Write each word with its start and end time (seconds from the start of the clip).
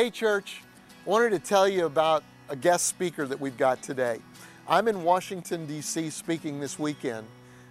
Hey, 0.00 0.08
church, 0.08 0.62
wanted 1.04 1.28
to 1.32 1.38
tell 1.38 1.68
you 1.68 1.84
about 1.84 2.24
a 2.48 2.56
guest 2.56 2.86
speaker 2.86 3.26
that 3.26 3.38
we've 3.38 3.58
got 3.58 3.82
today. 3.82 4.18
I'm 4.66 4.88
in 4.88 5.02
Washington, 5.02 5.66
D.C., 5.66 6.08
speaking 6.08 6.58
this 6.58 6.78
weekend. 6.78 7.26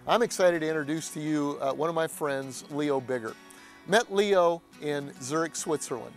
I'm 0.08 0.22
excited 0.22 0.60
to 0.60 0.68
introduce 0.68 1.10
to 1.16 1.20
you 1.20 1.58
uh, 1.60 1.74
one 1.74 1.90
of 1.90 1.96
my 1.96 2.06
friends, 2.06 2.66
Leo 2.70 3.02
Bigger. 3.02 3.34
Met 3.88 4.14
Leo 4.14 4.62
in 4.80 5.12
Zurich, 5.24 5.56
Switzerland. 5.56 6.14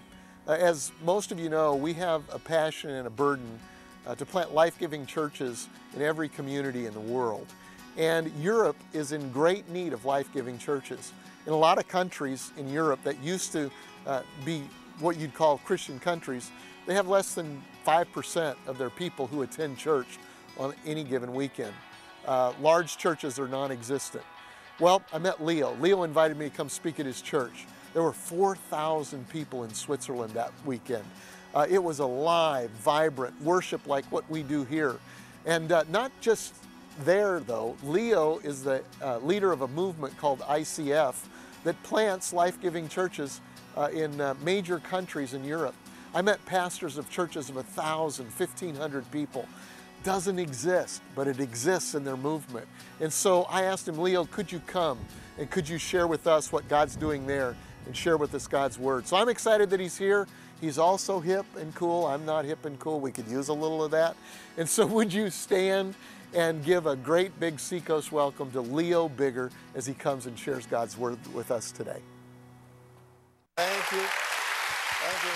Uh, 0.46 0.50
as 0.50 0.92
most 1.02 1.32
of 1.32 1.40
you 1.40 1.48
know, 1.48 1.74
we 1.74 1.94
have 1.94 2.22
a 2.30 2.38
passion 2.38 2.90
and 2.90 3.06
a 3.06 3.10
burden 3.10 3.58
uh, 4.06 4.14
to 4.14 4.26
plant 4.26 4.52
life 4.52 4.78
giving 4.78 5.06
churches 5.06 5.66
in 5.96 6.02
every 6.02 6.28
community 6.28 6.84
in 6.84 6.92
the 6.92 7.00
world. 7.00 7.46
And 7.96 8.30
Europe 8.38 8.76
is 8.92 9.12
in 9.12 9.32
great 9.32 9.66
need 9.70 9.94
of 9.94 10.04
life 10.04 10.30
giving 10.34 10.58
churches. 10.58 11.10
In 11.46 11.54
a 11.54 11.58
lot 11.58 11.78
of 11.78 11.88
countries 11.88 12.52
in 12.58 12.68
Europe 12.68 13.00
that 13.04 13.18
used 13.22 13.52
to 13.52 13.70
uh, 14.06 14.20
be 14.44 14.64
what 15.00 15.18
you'd 15.18 15.34
call 15.34 15.58
Christian 15.58 15.98
countries, 15.98 16.50
they 16.86 16.94
have 16.94 17.08
less 17.08 17.34
than 17.34 17.62
5% 17.86 18.56
of 18.66 18.78
their 18.78 18.90
people 18.90 19.26
who 19.26 19.42
attend 19.42 19.78
church 19.78 20.18
on 20.58 20.74
any 20.86 21.04
given 21.04 21.32
weekend. 21.34 21.72
Uh, 22.26 22.52
large 22.60 22.96
churches 22.96 23.38
are 23.38 23.48
non 23.48 23.70
existent. 23.70 24.24
Well, 24.80 25.02
I 25.12 25.18
met 25.18 25.44
Leo. 25.44 25.76
Leo 25.80 26.02
invited 26.02 26.36
me 26.36 26.48
to 26.48 26.56
come 26.56 26.68
speak 26.68 26.98
at 27.00 27.06
his 27.06 27.20
church. 27.20 27.66
There 27.94 28.02
were 28.02 28.12
4,000 28.12 29.28
people 29.28 29.64
in 29.64 29.74
Switzerland 29.74 30.32
that 30.34 30.52
weekend. 30.64 31.04
Uh, 31.54 31.66
it 31.68 31.82
was 31.82 31.98
alive, 31.98 32.70
vibrant, 32.70 33.40
worship 33.42 33.86
like 33.86 34.04
what 34.06 34.28
we 34.30 34.42
do 34.42 34.64
here. 34.64 34.96
And 35.44 35.70
uh, 35.70 35.84
not 35.90 36.10
just 36.20 36.54
there, 37.00 37.40
though, 37.40 37.76
Leo 37.84 38.38
is 38.38 38.62
the 38.62 38.82
uh, 39.02 39.18
leader 39.18 39.52
of 39.52 39.62
a 39.62 39.68
movement 39.68 40.16
called 40.16 40.40
ICF 40.40 41.14
that 41.64 41.80
plants 41.82 42.32
life 42.32 42.60
giving 42.60 42.88
churches 42.88 43.40
uh, 43.76 43.88
in 43.92 44.20
uh, 44.20 44.34
major 44.42 44.78
countries 44.78 45.34
in 45.34 45.44
Europe. 45.44 45.74
I 46.14 46.22
met 46.22 46.44
pastors 46.44 46.98
of 46.98 47.08
churches 47.08 47.48
of 47.48 47.56
1,000, 47.56 48.26
1,500 48.26 49.10
people. 49.10 49.48
Doesn't 50.04 50.38
exist, 50.38 51.00
but 51.14 51.26
it 51.26 51.40
exists 51.40 51.94
in 51.94 52.04
their 52.04 52.16
movement. 52.16 52.66
And 53.00 53.12
so 53.12 53.44
I 53.44 53.62
asked 53.62 53.88
him, 53.88 53.98
Leo, 53.98 54.24
could 54.24 54.50
you 54.50 54.60
come 54.66 54.98
and 55.38 55.50
could 55.50 55.68
you 55.68 55.78
share 55.78 56.06
with 56.06 56.26
us 56.26 56.52
what 56.52 56.68
God's 56.68 56.96
doing 56.96 57.26
there 57.26 57.56
and 57.86 57.96
share 57.96 58.16
with 58.16 58.34
us 58.34 58.46
God's 58.46 58.78
word? 58.78 59.06
So 59.06 59.16
I'm 59.16 59.28
excited 59.28 59.70
that 59.70 59.80
he's 59.80 59.96
here. 59.96 60.26
He's 60.60 60.78
also 60.78 61.18
hip 61.18 61.46
and 61.56 61.74
cool. 61.74 62.06
I'm 62.06 62.24
not 62.26 62.44
hip 62.44 62.64
and 62.64 62.78
cool. 62.78 63.00
We 63.00 63.10
could 63.10 63.26
use 63.28 63.48
a 63.48 63.52
little 63.52 63.82
of 63.82 63.90
that. 63.92 64.16
And 64.56 64.68
so 64.68 64.86
would 64.86 65.12
you 65.12 65.30
stand 65.30 65.94
and 66.34 66.64
give 66.64 66.86
a 66.86 66.96
great 66.96 67.38
big 67.38 67.60
Seacoast 67.60 68.12
welcome 68.12 68.50
to 68.52 68.60
Leo 68.60 69.08
Bigger 69.08 69.50
as 69.74 69.86
he 69.86 69.94
comes 69.94 70.26
and 70.26 70.38
shares 70.38 70.66
God's 70.66 70.96
word 70.96 71.18
with 71.34 71.50
us 71.50 71.70
today. 71.72 72.00
Thank 73.56 73.92
you. 73.92 73.98
Thank 73.98 75.24
you. 75.24 75.30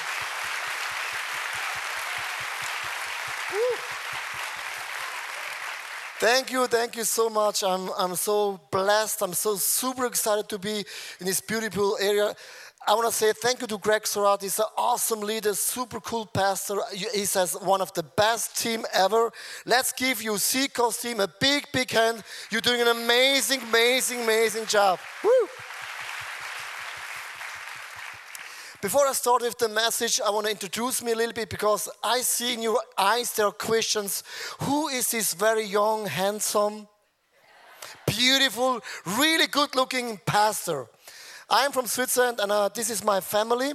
Woo. 3.53 3.77
Thank 6.19 6.51
you, 6.51 6.67
thank 6.67 6.97
you 6.97 7.05
so 7.05 7.29
much. 7.29 7.63
I'm, 7.63 7.91
I'm 7.99 8.15
so 8.15 8.59
blessed. 8.71 9.21
I'm 9.21 9.35
so 9.35 9.57
super 9.57 10.07
excited 10.07 10.49
to 10.49 10.59
be 10.59 10.83
in 11.21 11.27
this 11.27 11.43
beautiful 11.43 11.99
area. 12.01 12.35
I 12.89 12.95
want 12.95 13.09
to 13.09 13.13
say 13.13 13.33
thank 13.33 13.61
you 13.61 13.67
to 13.67 13.79
Greg 13.79 14.07
Surratt. 14.07 14.43
He's 14.43 14.61
an 14.61 14.67
awesome 14.77 15.19
leader, 15.21 15.55
super 15.55 15.99
cool 15.99 16.25
pastor. 16.25 16.77
He 16.93 17.25
says 17.25 17.55
one 17.61 17.81
of 17.81 17.93
the 17.95 18.05
best 18.05 18.57
team 18.57 18.85
ever. 18.93 19.33
Let's 19.65 19.93
give 19.93 20.23
you 20.23 20.39
Seacoast 20.39 21.03
team 21.03 21.19
a 21.19 21.27
big, 21.27 21.67
big 21.73 21.91
hand. 21.91 22.23
You're 22.49 22.61
doing 22.61 22.81
an 22.81 22.87
amazing, 22.87 23.63
amazing, 23.63 24.23
amazing 24.23 24.67
job. 24.67 25.01
Woo! 25.25 25.31
Before 28.81 29.09
I 29.09 29.15
start 29.15 29.43
with 29.43 29.59
the 29.59 29.69
message, 29.69 30.21
I 30.25 30.31
want 30.31 30.47
to 30.47 30.53
introduce 30.53 31.03
me 31.03 31.11
a 31.11 31.17
little 31.17 31.33
bit 31.33 31.51
because 31.51 31.89
I 32.05 32.21
see 32.21 32.55
in 32.55 32.63
your 32.63 32.81
eyes 32.97 33.35
there 33.35 33.47
are 33.47 33.53
questions. 33.53 34.23
Who 34.61 34.87
is 34.87 35.11
this 35.11 35.35
very 35.35 35.65
young, 35.65 36.07
handsome, 36.07 36.87
beautiful, 38.07 38.81
really 39.19 39.49
good 39.49 39.75
looking 39.75 40.21
pastor? 40.25 40.87
I'm 41.49 41.71
from 41.71 41.87
Switzerland 41.87 42.41
and 42.41 42.51
uh, 42.51 42.69
this 42.69 42.91
is 42.91 43.05
my 43.05 43.21
family. 43.21 43.73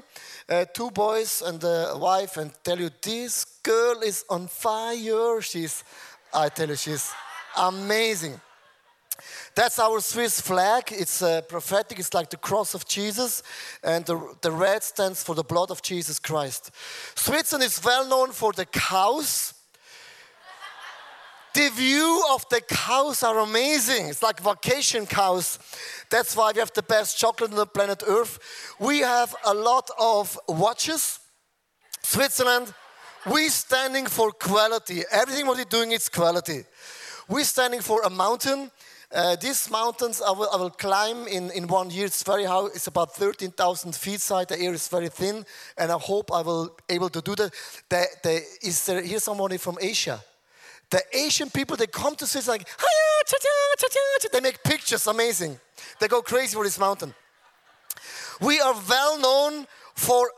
Uh, 0.49 0.65
two 0.65 0.91
boys 0.91 1.41
and 1.41 1.63
a 1.63 1.93
wife, 1.97 2.35
and 2.35 2.51
tell 2.63 2.77
you, 2.77 2.89
this 3.01 3.45
girl 3.63 4.01
is 4.01 4.25
on 4.29 4.47
fire. 4.47 5.39
She's, 5.39 5.83
I 6.33 6.49
tell 6.49 6.67
you, 6.67 6.75
she's 6.75 7.13
amazing. 7.57 8.41
That's 9.55 9.79
our 9.79 10.01
Swiss 10.01 10.41
flag. 10.41 10.91
It's 10.91 11.21
uh, 11.21 11.41
prophetic. 11.41 11.99
It's 11.99 12.13
like 12.13 12.29
the 12.29 12.37
cross 12.37 12.73
of 12.73 12.85
Jesus, 12.85 13.43
and 13.83 14.05
the, 14.05 14.35
the 14.41 14.51
red 14.51 14.83
stands 14.83 15.23
for 15.23 15.35
the 15.35 15.43
blood 15.43 15.71
of 15.71 15.81
Jesus 15.81 16.19
Christ. 16.19 16.71
Switzerland 17.15 17.63
is 17.63 17.81
well 17.83 18.05
known 18.05 18.31
for 18.31 18.51
the 18.51 18.65
cows. 18.65 19.53
The 21.53 21.69
view 21.69 22.23
of 22.31 22.47
the 22.49 22.61
cows 22.61 23.23
are 23.23 23.39
amazing. 23.39 24.07
It's 24.07 24.23
like 24.23 24.39
vacation 24.39 25.05
cows. 25.05 25.59
That's 26.09 26.35
why 26.35 26.51
we 26.53 26.59
have 26.59 26.73
the 26.73 26.83
best 26.83 27.17
chocolate 27.17 27.51
on 27.51 27.57
the 27.57 27.65
planet 27.65 28.03
Earth. 28.07 28.39
We 28.79 28.99
have 28.99 29.35
a 29.45 29.53
lot 29.53 29.89
of 29.99 30.37
watches. 30.47 31.19
Switzerland, 32.01 32.73
we 33.31 33.49
standing 33.49 34.07
for 34.07 34.31
quality. 34.31 35.03
Everything 35.11 35.45
what 35.45 35.57
we're 35.57 35.65
doing 35.65 35.91
is 35.91 36.09
quality. 36.09 36.63
We're 37.27 37.43
standing 37.43 37.81
for 37.81 38.01
a 38.03 38.09
mountain 38.09 38.71
uh, 39.13 39.35
these 39.35 39.69
mountains 39.69 40.21
I 40.21 40.31
will, 40.31 40.49
I 40.53 40.55
will, 40.55 40.69
climb 40.69 41.27
in, 41.27 41.51
in 41.51 41.67
one 41.67 41.89
year. 41.89 42.05
It's 42.05 42.23
very 42.23 42.45
high. 42.45 42.67
It's 42.67 42.87
about 42.87 43.13
13,000 43.13 43.93
feet 43.93 44.25
high. 44.25 44.45
The 44.45 44.57
air 44.57 44.73
is 44.73 44.87
very 44.87 45.09
thin, 45.09 45.45
and 45.77 45.91
I 45.91 45.97
hope 45.97 46.31
I 46.31 46.41
will 46.41 46.77
able 46.87 47.09
to 47.09 47.21
do 47.21 47.35
that. 47.35 47.51
The, 47.89 48.05
the, 48.23 48.41
is 48.61 48.85
there 48.85 49.01
here 49.01 49.19
somebody 49.19 49.57
from 49.57 49.77
Asia? 49.81 50.23
The 50.91 51.01
Asian 51.13 51.49
people 51.49 51.77
they 51.77 51.87
come 51.87 52.15
to 52.15 52.27
Switzerland 52.27 52.59
like 52.59 54.31
they 54.31 54.41
make 54.41 54.63
pictures. 54.63 55.07
Amazing. 55.07 55.59
They 55.99 56.07
go 56.07 56.21
crazy 56.21 56.55
for 56.55 56.63
this 56.63 56.77
mountain. 56.79 57.13
We 58.39 58.59
are 58.59 58.75
well 58.89 59.19
known 59.19 59.67
for 59.95 60.31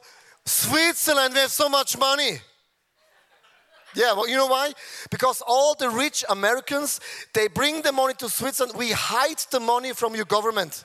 Switzerland. 0.45 1.33
We 1.33 1.39
have 1.41 1.51
so 1.51 1.69
much 1.69 1.97
money. 1.97 2.39
Yeah, 3.95 4.13
well, 4.13 4.27
you 4.27 4.35
know 4.35 4.47
why? 4.47 4.73
Because 5.11 5.41
all 5.45 5.75
the 5.75 5.89
rich 5.89 6.25
Americans, 6.29 6.99
they 7.33 7.47
bring 7.47 7.83
the 7.83 7.91
money 7.91 8.15
to 8.15 8.29
Switzerland. 8.29 8.77
We 8.77 8.91
hide 8.91 9.37
the 9.51 9.59
money 9.59 9.93
from 9.93 10.15
your 10.15 10.25
government. 10.25 10.83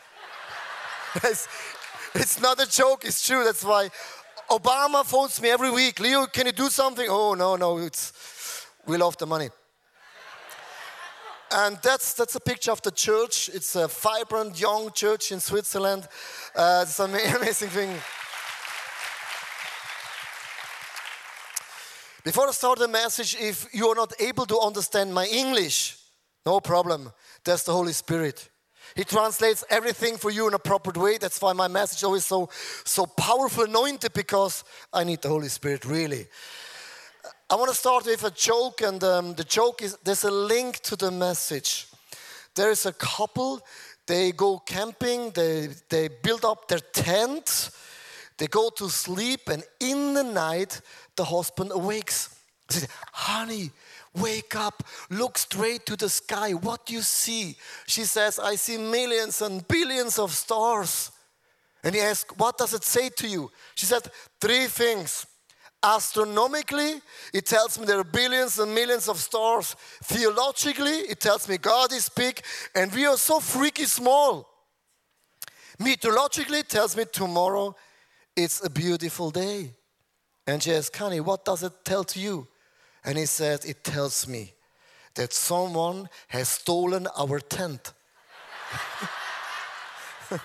it's, 1.24 1.48
it's 2.14 2.40
not 2.40 2.60
a 2.60 2.70
joke, 2.70 3.04
it's 3.04 3.26
true. 3.26 3.44
That's 3.44 3.64
why 3.64 3.90
Obama 4.50 5.04
phones 5.04 5.40
me 5.40 5.48
every 5.48 5.70
week. 5.70 6.00
Leo, 6.00 6.26
can 6.26 6.46
you 6.46 6.52
do 6.52 6.68
something? 6.68 7.06
Oh, 7.08 7.32
no, 7.34 7.56
no, 7.56 7.78
it's, 7.78 8.66
we 8.86 8.98
love 8.98 9.16
the 9.16 9.26
money. 9.26 9.48
And 11.50 11.78
that's, 11.82 12.12
that's 12.12 12.34
a 12.34 12.40
picture 12.40 12.72
of 12.72 12.82
the 12.82 12.90
church. 12.90 13.48
It's 13.52 13.74
a 13.74 13.88
vibrant 13.88 14.60
young 14.60 14.90
church 14.92 15.32
in 15.32 15.40
Switzerland. 15.40 16.06
Uh, 16.54 16.84
it's 16.86 16.98
an 17.00 17.14
amazing 17.36 17.70
thing. 17.70 17.90
Before 22.24 22.48
I 22.48 22.52
start 22.52 22.78
the 22.78 22.88
message, 22.88 23.36
if 23.40 23.66
you 23.72 23.88
are 23.88 23.94
not 23.94 24.12
able 24.20 24.44
to 24.46 24.58
understand 24.58 25.14
my 25.14 25.26
English, 25.26 25.96
no 26.44 26.60
problem. 26.60 27.10
There's 27.44 27.64
the 27.64 27.72
Holy 27.72 27.92
Spirit. 27.92 28.50
He 28.94 29.04
translates 29.04 29.64
everything 29.70 30.16
for 30.16 30.30
you 30.30 30.48
in 30.48 30.54
a 30.54 30.58
proper 30.58 30.98
way. 30.98 31.18
That's 31.18 31.40
why 31.40 31.52
my 31.52 31.68
message 31.68 31.98
is 31.98 32.04
always 32.04 32.26
so, 32.26 32.50
so 32.84 33.06
powerful, 33.06 33.64
anointed, 33.64 34.12
because 34.12 34.64
I 34.92 35.04
need 35.04 35.22
the 35.22 35.28
Holy 35.28 35.48
Spirit, 35.48 35.84
really. 35.84 36.26
I 37.50 37.54
want 37.54 37.70
to 37.70 37.74
start 37.74 38.04
with 38.04 38.22
a 38.24 38.30
joke, 38.30 38.82
and 38.82 39.02
um, 39.02 39.32
the 39.32 39.42
joke 39.42 39.80
is 39.80 39.96
there's 40.04 40.24
a 40.24 40.30
link 40.30 40.80
to 40.80 40.96
the 40.96 41.10
message. 41.10 41.86
There 42.54 42.70
is 42.70 42.84
a 42.84 42.92
couple, 42.92 43.62
they 44.06 44.32
go 44.32 44.58
camping, 44.58 45.30
they, 45.30 45.70
they 45.88 46.08
build 46.08 46.44
up 46.44 46.68
their 46.68 46.80
tent, 46.92 47.70
they 48.36 48.48
go 48.48 48.68
to 48.76 48.90
sleep, 48.90 49.48
and 49.48 49.64
in 49.80 50.12
the 50.12 50.24
night, 50.24 50.82
the 51.16 51.24
husband 51.24 51.72
awakes. 51.72 52.36
He 52.68 52.80
says, 52.80 52.88
Honey, 53.12 53.70
wake 54.14 54.54
up, 54.54 54.82
look 55.08 55.38
straight 55.38 55.86
to 55.86 55.96
the 55.96 56.10
sky. 56.10 56.52
What 56.52 56.84
do 56.84 56.92
you 56.92 57.00
see? 57.00 57.56
She 57.86 58.04
says, 58.04 58.38
I 58.38 58.56
see 58.56 58.76
millions 58.76 59.40
and 59.40 59.66
billions 59.66 60.18
of 60.18 60.32
stars. 60.32 61.12
And 61.82 61.94
he 61.94 62.02
asks, 62.02 62.36
What 62.36 62.58
does 62.58 62.74
it 62.74 62.84
say 62.84 63.08
to 63.08 63.26
you? 63.26 63.50
She 63.74 63.86
said, 63.86 64.02
Three 64.38 64.66
things. 64.66 65.24
Astronomically, 65.82 67.00
it 67.32 67.46
tells 67.46 67.78
me 67.78 67.86
there 67.86 68.00
are 68.00 68.04
billions 68.04 68.58
and 68.58 68.74
millions 68.74 69.08
of 69.08 69.18
stars. 69.18 69.76
Theologically, 70.02 70.90
it 71.08 71.20
tells 71.20 71.48
me 71.48 71.56
God 71.56 71.92
is 71.92 72.08
big 72.08 72.40
and 72.74 72.92
we 72.92 73.06
are 73.06 73.16
so 73.16 73.38
freaky 73.38 73.84
small. 73.84 74.48
Meteorologically, 75.78 76.58
it 76.60 76.68
tells 76.68 76.96
me 76.96 77.04
tomorrow 77.10 77.76
it's 78.34 78.64
a 78.64 78.70
beautiful 78.70 79.30
day. 79.30 79.74
And 80.48 80.60
she 80.62 80.72
asked, 80.72 80.92
Connie, 80.92 81.20
what 81.20 81.44
does 81.44 81.62
it 81.62 81.84
tell 81.84 82.02
to 82.04 82.18
you? 82.18 82.48
And 83.04 83.16
he 83.16 83.26
said, 83.26 83.64
It 83.64 83.84
tells 83.84 84.26
me 84.26 84.54
that 85.14 85.32
someone 85.32 86.08
has 86.28 86.48
stolen 86.48 87.06
our 87.16 87.38
tent. 87.38 87.92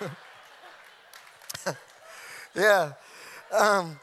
yeah. 2.54 2.92
Um, 3.52 3.98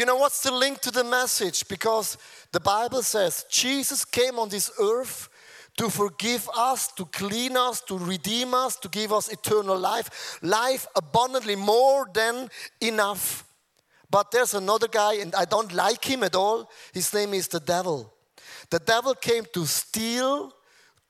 You 0.00 0.06
know 0.06 0.16
what's 0.16 0.42
the 0.42 0.50
link 0.50 0.80
to 0.80 0.90
the 0.90 1.04
message? 1.04 1.68
Because 1.68 2.16
the 2.52 2.60
Bible 2.60 3.02
says 3.02 3.44
Jesus 3.50 4.02
came 4.02 4.38
on 4.38 4.48
this 4.48 4.70
earth 4.80 5.28
to 5.76 5.90
forgive 5.90 6.48
us, 6.56 6.88
to 6.92 7.04
clean 7.04 7.54
us, 7.54 7.82
to 7.82 7.98
redeem 7.98 8.54
us, 8.54 8.76
to 8.76 8.88
give 8.88 9.12
us 9.12 9.28
eternal 9.28 9.78
life, 9.78 10.38
life 10.40 10.86
abundantly, 10.96 11.54
more 11.54 12.08
than 12.14 12.48
enough. 12.80 13.44
But 14.10 14.30
there's 14.30 14.54
another 14.54 14.88
guy, 14.88 15.16
and 15.16 15.34
I 15.34 15.44
don't 15.44 15.70
like 15.74 16.02
him 16.02 16.22
at 16.22 16.34
all. 16.34 16.70
His 16.94 17.12
name 17.12 17.34
is 17.34 17.48
the 17.48 17.60
devil. 17.60 18.10
The 18.70 18.78
devil 18.78 19.14
came 19.14 19.44
to 19.52 19.66
steal, 19.66 20.54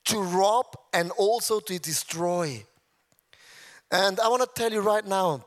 to 0.07 0.21
rob, 0.21 0.67
and 0.93 1.13
also 1.13 1.61
to 1.61 1.79
destroy. 1.79 2.67
And 3.93 4.19
I 4.19 4.27
want 4.27 4.43
to 4.43 4.49
tell 4.53 4.73
you 4.73 4.81
right 4.81 5.07
now 5.07 5.45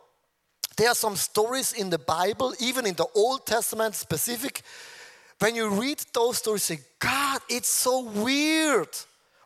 there 0.77 0.89
are 0.89 0.95
some 0.95 1.15
stories 1.15 1.73
in 1.73 1.89
the 1.89 1.99
Bible, 1.99 2.53
even 2.59 2.85
in 2.85 2.95
the 2.95 3.07
Old 3.15 3.45
Testament 3.45 3.95
specific. 3.95 4.61
When 5.39 5.55
you 5.55 5.69
read 5.69 6.03
those 6.13 6.37
stories, 6.37 6.63
say, 6.63 6.79
God, 6.99 7.41
it's 7.49 7.67
so 7.67 8.01
weird. 8.01 8.89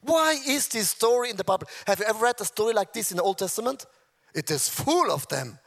Why 0.01 0.39
is 0.47 0.67
this 0.67 0.89
story 0.89 1.29
in 1.29 1.37
the 1.37 1.43
Bible? 1.43 1.67
Have 1.85 1.99
you 1.99 2.05
ever 2.05 2.23
read 2.23 2.39
a 2.39 2.45
story 2.45 2.73
like 2.73 2.93
this 2.93 3.11
in 3.11 3.17
the 3.17 3.23
Old 3.23 3.37
Testament? 3.37 3.85
It 4.33 4.51
is 4.51 4.69
full 4.69 5.11
of 5.11 5.27
them. 5.27 5.59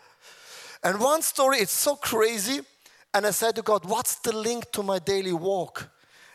And 0.83 1.01
one 1.01 1.23
story, 1.23 1.59
it's 1.59 1.73
so 1.73 1.97
crazy. 1.97 2.61
And 3.13 3.27
I 3.27 3.33
said 3.33 3.57
to 3.57 3.63
God, 3.63 3.85
What's 3.85 4.17
the 4.17 4.35
link 4.35 4.71
to 4.73 4.83
my 4.83 4.99
daily 4.99 5.33
walk? 5.33 5.91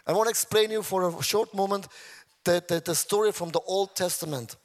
I 0.06 0.13
want 0.13 0.28
to 0.28 0.30
explain 0.30 0.71
you 0.71 0.83
for 0.83 1.07
a 1.07 1.24
short 1.24 1.54
moment 1.54 1.88
the, 2.44 2.63
the, 2.68 2.80
the 2.80 2.95
story 2.95 3.31
from 3.31 3.50
the 3.50 3.62
Old 3.62 3.95
Testament. 3.95 4.56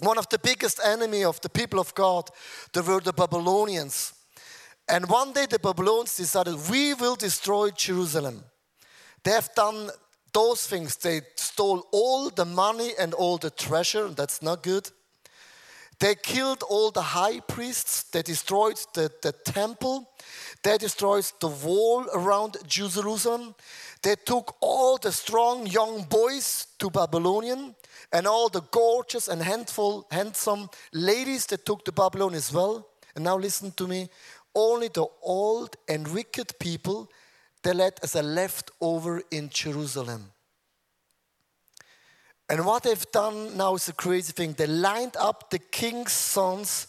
One 0.00 0.18
of 0.18 0.28
the 0.28 0.38
biggest 0.38 0.80
enemy 0.84 1.24
of 1.24 1.40
the 1.40 1.48
people 1.48 1.78
of 1.78 1.94
God, 1.94 2.30
they 2.72 2.80
were 2.80 3.00
the 3.00 3.12
Babylonians. 3.12 4.12
And 4.88 5.08
one 5.08 5.32
day 5.32 5.46
the 5.46 5.58
Babylonians 5.58 6.16
decided, 6.16 6.56
we 6.70 6.94
will 6.94 7.16
destroy 7.16 7.70
Jerusalem. 7.70 8.44
They 9.22 9.30
have 9.30 9.54
done 9.54 9.90
those 10.32 10.66
things. 10.66 10.96
They 10.96 11.22
stole 11.36 11.86
all 11.92 12.28
the 12.28 12.44
money 12.44 12.92
and 12.98 13.14
all 13.14 13.38
the 13.38 13.50
treasure. 13.50 14.08
That's 14.08 14.42
not 14.42 14.62
good. 14.62 14.90
They 16.00 16.16
killed 16.16 16.64
all 16.68 16.90
the 16.90 17.00
high 17.00 17.40
priests. 17.40 18.02
They 18.10 18.22
destroyed 18.22 18.76
the, 18.94 19.10
the 19.22 19.32
temple. 19.32 20.10
They 20.62 20.76
destroyed 20.76 21.30
the 21.40 21.48
wall 21.48 22.06
around 22.12 22.56
Jerusalem. 22.66 23.54
They 24.02 24.16
took 24.16 24.56
all 24.60 24.98
the 24.98 25.12
strong 25.12 25.66
young 25.66 26.02
boys 26.02 26.66
to 26.78 26.90
Babylonian 26.90 27.74
and 28.12 28.26
all 28.26 28.48
the 28.48 28.62
gorgeous 28.70 29.28
and 29.28 29.42
handful, 29.42 30.06
handsome 30.10 30.68
ladies 30.92 31.46
that 31.46 31.64
took 31.64 31.84
to 31.84 31.92
Babylon 31.92 32.34
as 32.34 32.52
well. 32.52 32.88
And 33.14 33.24
now 33.24 33.36
listen 33.36 33.72
to 33.72 33.86
me. 33.86 34.08
Only 34.54 34.88
the 34.88 35.06
old 35.22 35.76
and 35.88 36.06
wicked 36.08 36.58
people 36.58 37.10
they 37.62 37.72
left 37.72 38.00
as 38.02 38.14
a 38.14 38.22
leftover 38.22 39.22
in 39.30 39.48
Jerusalem. 39.48 40.30
And 42.48 42.66
what 42.66 42.82
they've 42.82 43.10
done 43.10 43.56
now 43.56 43.74
is 43.74 43.88
a 43.88 43.94
crazy 43.94 44.32
thing. 44.32 44.52
They 44.52 44.66
lined 44.66 45.16
up 45.18 45.50
the 45.50 45.58
king's 45.58 46.12
sons 46.12 46.88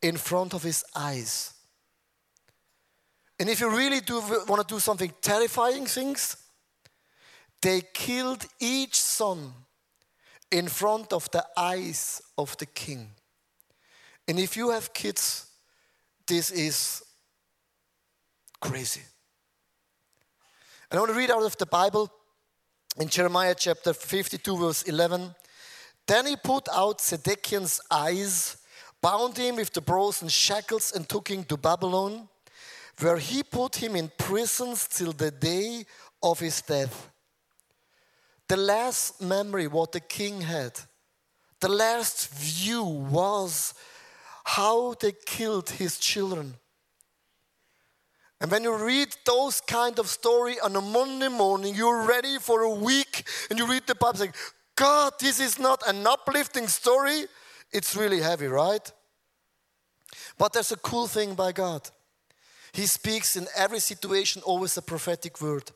in 0.00 0.16
front 0.16 0.54
of 0.54 0.62
his 0.62 0.84
eyes. 0.94 1.54
And 3.38 3.48
if 3.48 3.60
you 3.60 3.68
really 3.76 4.00
do 4.00 4.20
want 4.48 4.66
to 4.66 4.74
do 4.74 4.78
something 4.78 5.12
terrifying 5.20 5.86
things, 5.86 6.36
they 7.60 7.82
killed 7.92 8.46
each 8.60 8.94
son 8.94 9.52
in 10.52 10.68
front 10.68 11.12
of 11.12 11.28
the 11.30 11.44
eyes 11.56 12.20
of 12.36 12.56
the 12.58 12.66
king. 12.66 13.08
And 14.28 14.38
if 14.38 14.56
you 14.56 14.70
have 14.70 14.92
kids, 14.92 15.46
this 16.26 16.50
is 16.50 17.02
crazy. 18.60 19.00
And 20.90 20.98
I 20.98 21.00
want 21.00 21.10
to 21.10 21.18
read 21.18 21.30
out 21.30 21.42
of 21.42 21.56
the 21.56 21.66
Bible 21.66 22.12
in 23.00 23.08
Jeremiah 23.08 23.54
chapter 23.58 23.94
52, 23.94 24.56
verse 24.58 24.82
11. 24.82 25.34
Then 26.06 26.26
he 26.26 26.36
put 26.36 26.68
out 26.70 27.00
Zedekiah's 27.00 27.80
eyes, 27.90 28.58
bound 29.00 29.38
him 29.38 29.56
with 29.56 29.72
the 29.72 29.80
brazen 29.80 30.28
shackles, 30.28 30.92
and 30.92 31.08
took 31.08 31.28
him 31.28 31.44
to 31.44 31.56
Babylon, 31.56 32.28
where 33.00 33.16
he 33.16 33.42
put 33.42 33.76
him 33.76 33.96
in 33.96 34.12
prisons 34.18 34.86
till 34.86 35.12
the 35.12 35.30
day 35.30 35.86
of 36.22 36.38
his 36.40 36.60
death 36.60 37.11
the 38.52 38.58
last 38.58 39.18
memory 39.22 39.66
what 39.66 39.92
the 39.92 40.00
king 40.00 40.42
had, 40.42 40.78
the 41.60 41.70
last 41.70 42.28
view 42.34 42.84
was 42.84 43.72
how 44.44 44.92
they 45.00 45.12
killed 45.24 45.70
his 45.70 45.98
children. 45.98 46.56
And 48.42 48.50
when 48.50 48.62
you 48.62 48.76
read 48.76 49.08
those 49.24 49.62
kind 49.62 49.98
of 49.98 50.06
story 50.06 50.60
on 50.60 50.76
a 50.76 50.82
Monday 50.82 51.28
morning, 51.28 51.74
you're 51.74 52.02
ready 52.06 52.36
for 52.38 52.60
a 52.60 52.74
week 52.74 53.26
and 53.48 53.58
you 53.58 53.66
read 53.66 53.86
the 53.86 53.94
Bible 53.94 54.18
saying, 54.18 54.34
God, 54.76 55.14
this 55.18 55.40
is 55.40 55.58
not 55.58 55.82
an 55.88 56.06
uplifting 56.06 56.68
story. 56.68 57.24
It's 57.72 57.96
really 57.96 58.20
heavy, 58.20 58.48
right? 58.48 58.92
But 60.36 60.52
there's 60.52 60.72
a 60.72 60.76
cool 60.76 61.06
thing 61.06 61.32
by 61.32 61.52
God. 61.52 61.88
He 62.74 62.84
speaks 62.84 63.34
in 63.34 63.46
every 63.56 63.80
situation 63.80 64.42
always 64.44 64.76
a 64.76 64.82
prophetic 64.82 65.40
word. 65.40 65.70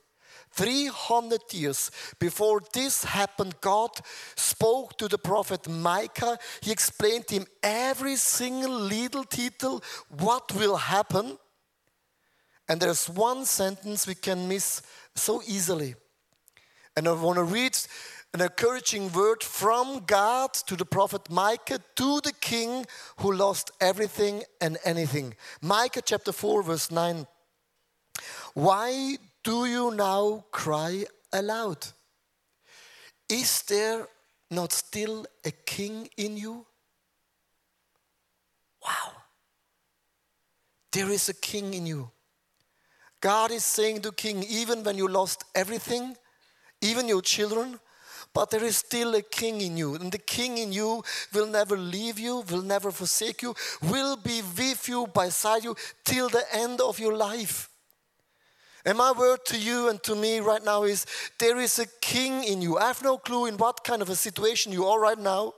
300 0.57 1.41
years 1.53 1.91
before 2.19 2.63
this 2.73 3.05
happened, 3.05 3.55
God 3.61 3.91
spoke 4.35 4.97
to 4.99 5.07
the 5.07 5.19
prophet 5.19 5.69
Micah. 5.69 6.39
He 6.63 6.73
explained 6.73 7.27
to 7.29 7.35
him 7.35 7.47
every 7.63 8.17
single 8.17 8.79
little 8.79 9.25
detail 9.25 9.83
what 10.09 10.55
will 10.55 10.77
happen. 10.77 11.39
And 12.69 12.81
there's 12.81 13.09
one 13.09 13.45
sentence 13.45 14.07
we 14.07 14.15
can 14.15 14.49
miss 14.49 14.83
so 15.15 15.43
easily. 15.47 15.95
And 16.97 17.07
I 17.07 17.13
want 17.13 17.37
to 17.37 17.45
read 17.45 17.77
an 18.33 18.41
encouraging 18.41 19.13
word 19.13 19.43
from 19.43 20.05
God 20.07 20.53
to 20.67 20.77
the 20.77 20.85
prophet 20.85 21.31
Micah 21.31 21.81
to 21.97 22.21
the 22.23 22.33
king 22.41 22.87
who 23.19 23.33
lost 23.33 23.71
everything 23.81 24.43
and 24.61 24.79
anything. 24.85 25.35
Micah 25.61 26.03
chapter 26.03 26.33
4, 26.33 26.63
verse 26.63 26.91
9. 26.91 27.27
Why 28.55 29.19
do 29.47 29.65
you 29.65 29.93
now 29.93 30.45
cry 30.51 31.05
aloud? 31.33 31.79
Is 33.29 33.63
there 33.63 34.09
not 34.51 34.73
still 34.73 35.25
a 35.45 35.53
king 35.53 36.09
in 36.17 36.37
you? 36.37 36.67
Wow. 38.85 39.13
There 40.91 41.11
is 41.11 41.29
a 41.29 41.35
king 41.35 41.75
in 41.75 41.87
you. 41.87 42.11
God 43.21 43.53
is 43.53 43.65
saying 43.65 44.01
to 44.03 44.13
King, 44.13 44.45
even 44.49 44.83
when 44.83 44.99
you 44.99 45.07
lost 45.07 45.45
everything, 45.55 46.17
even 46.81 47.09
your 47.09 47.23
children, 47.23 47.79
but 48.35 48.51
there 48.51 48.65
is 48.65 48.79
still 48.79 49.15
a 49.15 49.23
king 49.23 49.61
in 49.61 49.77
you. 49.77 49.95
And 49.95 50.11
the 50.11 50.19
king 50.19 50.59
in 50.59 50.73
you 50.73 51.03
will 51.33 51.47
never 51.47 51.77
leave 51.77 52.19
you, 52.19 52.45
will 52.51 52.63
never 52.63 52.91
forsake 52.91 53.43
you, 53.43 53.55
will 53.83 54.17
be 54.17 54.43
with 54.59 54.89
you, 54.89 55.07
beside 55.07 55.65
you, 55.65 55.77
till 56.05 56.29
the 56.29 56.45
end 56.53 56.81
of 56.81 56.99
your 56.99 57.17
life. 57.17 57.71
And 58.87 58.97
my 58.97 59.11
word 59.11 59.45
to 59.47 59.59
you 59.59 59.89
and 59.89 60.01
to 60.05 60.15
me 60.15 60.39
right 60.39 60.65
now 60.65 60.85
is 60.85 61.07
there 61.39 61.59
is 61.59 61.81
a 61.81 61.87
king 62.01 62.45
in 62.45 62.63
you. 62.63 62.79
I 62.79 62.87
have 62.87 63.03
no 63.03 63.19
clue 63.19 63.47
in 63.47 63.57
what 63.57 63.83
kind 63.83 64.01
of 64.01 64.09
a 64.09 64.15
situation 64.15 64.71
you 64.73 64.87
are 64.87 65.01
right 65.01 65.19
now. 65.19 65.55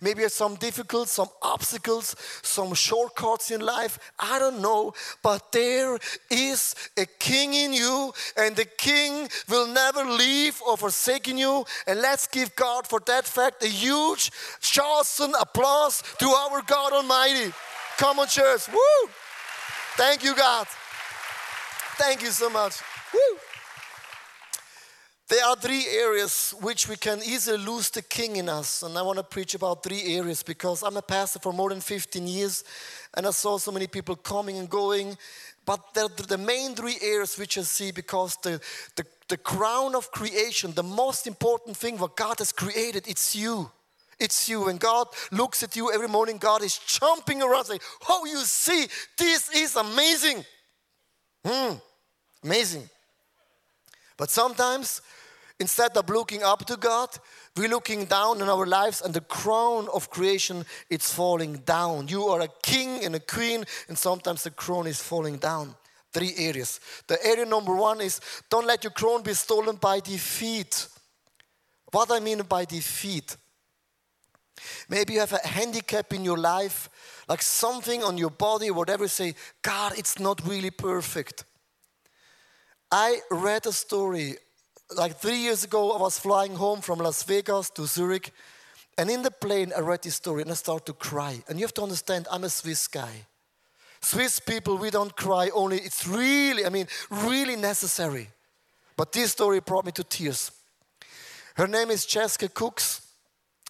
Maybe 0.00 0.22
it's 0.22 0.34
some 0.34 0.56
difficult, 0.56 1.08
some 1.08 1.28
obstacles, 1.42 2.16
some 2.42 2.74
shortcuts 2.74 3.50
in 3.50 3.60
life. 3.60 3.98
I 4.18 4.38
don't 4.38 4.60
know. 4.60 4.94
But 5.22 5.52
there 5.52 5.98
is 6.30 6.74
a 6.96 7.06
king 7.18 7.54
in 7.54 7.72
you, 7.72 8.12
and 8.36 8.56
the 8.56 8.64
king 8.64 9.28
will 9.48 9.66
never 9.66 10.04
leave 10.04 10.60
or 10.66 10.76
forsake 10.76 11.28
you. 11.28 11.64
And 11.86 12.00
let's 12.00 12.26
give 12.26 12.56
God 12.56 12.86
for 12.86 13.00
that 13.06 13.26
fact 13.26 13.62
a 13.64 13.68
huge, 13.68 14.30
awesome 14.82 15.34
applause 15.34 16.02
to 16.18 16.26
our 16.26 16.62
God 16.62 16.92
Almighty. 16.92 17.52
Come 17.98 18.18
on, 18.18 18.28
church. 18.28 18.68
Woo! 18.68 19.10
Thank 19.96 20.24
you, 20.24 20.34
God. 20.34 20.66
Thank 21.98 22.22
you 22.22 22.30
so 22.30 22.50
much. 22.50 22.80
Woo. 23.12 23.38
There 25.28 25.44
are 25.44 25.56
three 25.56 25.86
areas 25.88 26.54
which 26.60 26.88
we 26.88 26.96
can 26.96 27.20
easily 27.24 27.58
lose 27.58 27.90
the 27.90 28.02
king 28.02 28.36
in 28.36 28.48
us. 28.48 28.82
And 28.82 28.96
I 28.96 29.02
want 29.02 29.16
to 29.16 29.24
preach 29.24 29.54
about 29.54 29.82
three 29.82 30.14
areas 30.14 30.42
because 30.42 30.82
I'm 30.82 30.96
a 30.96 31.02
pastor 31.02 31.40
for 31.40 31.52
more 31.52 31.70
than 31.70 31.80
15 31.80 32.28
years 32.28 32.62
and 33.14 33.26
I 33.26 33.30
saw 33.30 33.58
so 33.58 33.72
many 33.72 33.86
people 33.86 34.14
coming 34.14 34.58
and 34.58 34.70
going. 34.70 35.16
But 35.64 35.94
the 35.94 36.38
main 36.38 36.76
three 36.76 36.96
areas 37.02 37.36
which 37.36 37.58
I 37.58 37.62
see 37.62 37.90
because 37.90 38.36
the, 38.42 38.60
the, 38.94 39.04
the 39.28 39.36
crown 39.38 39.96
of 39.96 40.12
creation, 40.12 40.72
the 40.74 40.84
most 40.84 41.26
important 41.26 41.76
thing 41.76 41.98
what 41.98 42.14
God 42.14 42.38
has 42.38 42.52
created, 42.52 43.08
it's 43.08 43.34
you. 43.34 43.70
It's 44.20 44.48
you. 44.48 44.66
When 44.66 44.76
God 44.76 45.08
looks 45.32 45.62
at 45.62 45.74
you 45.74 45.92
every 45.92 46.08
morning, 46.08 46.38
God 46.38 46.62
is 46.62 46.78
jumping 46.78 47.42
around 47.42 47.64
saying, 47.64 47.80
Oh, 48.08 48.26
you 48.26 48.38
see, 48.44 48.86
this 49.18 49.50
is 49.54 49.74
amazing. 49.74 50.44
Hmm. 51.44 51.74
Amazing. 52.46 52.88
But 54.16 54.30
sometimes, 54.30 55.02
instead 55.58 55.96
of 55.96 56.08
looking 56.08 56.44
up 56.44 56.64
to 56.66 56.76
God, 56.76 57.08
we're 57.56 57.68
looking 57.68 58.04
down 58.04 58.40
in 58.40 58.48
our 58.48 58.64
lives 58.64 59.02
and 59.02 59.12
the 59.12 59.20
crown 59.20 59.88
of 59.92 60.10
creation 60.10 60.64
it's 60.88 61.12
falling 61.12 61.54
down. 61.66 62.06
You 62.06 62.22
are 62.28 62.42
a 62.42 62.48
king 62.62 63.04
and 63.04 63.16
a 63.16 63.20
queen, 63.20 63.64
and 63.88 63.98
sometimes 63.98 64.44
the 64.44 64.52
crown 64.52 64.86
is 64.86 65.02
falling 65.02 65.38
down. 65.38 65.74
Three 66.12 66.34
areas. 66.38 66.78
The 67.08 67.18
area 67.26 67.44
number 67.44 67.74
one 67.74 68.00
is 68.00 68.20
don't 68.48 68.66
let 68.66 68.84
your 68.84 68.92
crown 68.92 69.22
be 69.22 69.34
stolen 69.34 69.74
by 69.74 69.98
defeat. 69.98 70.86
What 71.90 72.12
I 72.12 72.20
mean 72.20 72.42
by 72.42 72.64
defeat. 72.64 73.36
Maybe 74.88 75.14
you 75.14 75.20
have 75.20 75.32
a 75.32 75.46
handicap 75.46 76.12
in 76.14 76.24
your 76.24 76.38
life, 76.38 76.88
like 77.28 77.42
something 77.42 78.04
on 78.04 78.16
your 78.16 78.30
body, 78.30 78.70
whatever, 78.70 79.08
say, 79.08 79.34
God, 79.62 79.98
it's 79.98 80.20
not 80.20 80.46
really 80.46 80.70
perfect. 80.70 81.44
I 82.98 83.20
read 83.30 83.66
a 83.66 83.72
story 83.72 84.36
like 84.96 85.18
three 85.18 85.36
years 85.36 85.64
ago. 85.64 85.92
I 85.92 86.00
was 86.00 86.18
flying 86.18 86.54
home 86.54 86.80
from 86.80 86.98
Las 86.98 87.22
Vegas 87.24 87.68
to 87.74 87.84
Zurich, 87.84 88.32
and 88.96 89.10
in 89.10 89.20
the 89.20 89.30
plane, 89.30 89.70
I 89.76 89.80
read 89.80 90.02
this 90.02 90.14
story 90.14 90.40
and 90.40 90.50
I 90.50 90.54
started 90.54 90.86
to 90.86 90.92
cry. 90.94 91.42
And 91.46 91.58
you 91.58 91.66
have 91.66 91.74
to 91.74 91.82
understand, 91.82 92.26
I'm 92.32 92.44
a 92.44 92.48
Swiss 92.48 92.88
guy. 92.88 93.26
Swiss 94.00 94.40
people, 94.40 94.78
we 94.78 94.88
don't 94.88 95.14
cry 95.14 95.50
only, 95.52 95.76
it's 95.76 96.06
really, 96.06 96.64
I 96.64 96.70
mean, 96.70 96.86
really 97.10 97.54
necessary. 97.54 98.30
But 98.96 99.12
this 99.12 99.32
story 99.32 99.60
brought 99.60 99.84
me 99.84 99.92
to 99.92 100.02
tears. 100.02 100.50
Her 101.54 101.66
name 101.66 101.90
is 101.90 102.06
Jessica 102.06 102.48
Cox. 102.48 103.02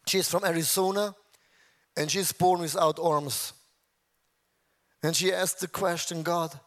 She's 0.06 0.30
from 0.30 0.44
Arizona 0.44 1.16
and 1.96 2.08
she's 2.08 2.30
born 2.30 2.60
without 2.60 3.00
arms. 3.00 3.54
And 5.02 5.16
she 5.16 5.32
asked 5.32 5.58
the 5.58 5.66
question 5.66 6.22
God, 6.22 6.60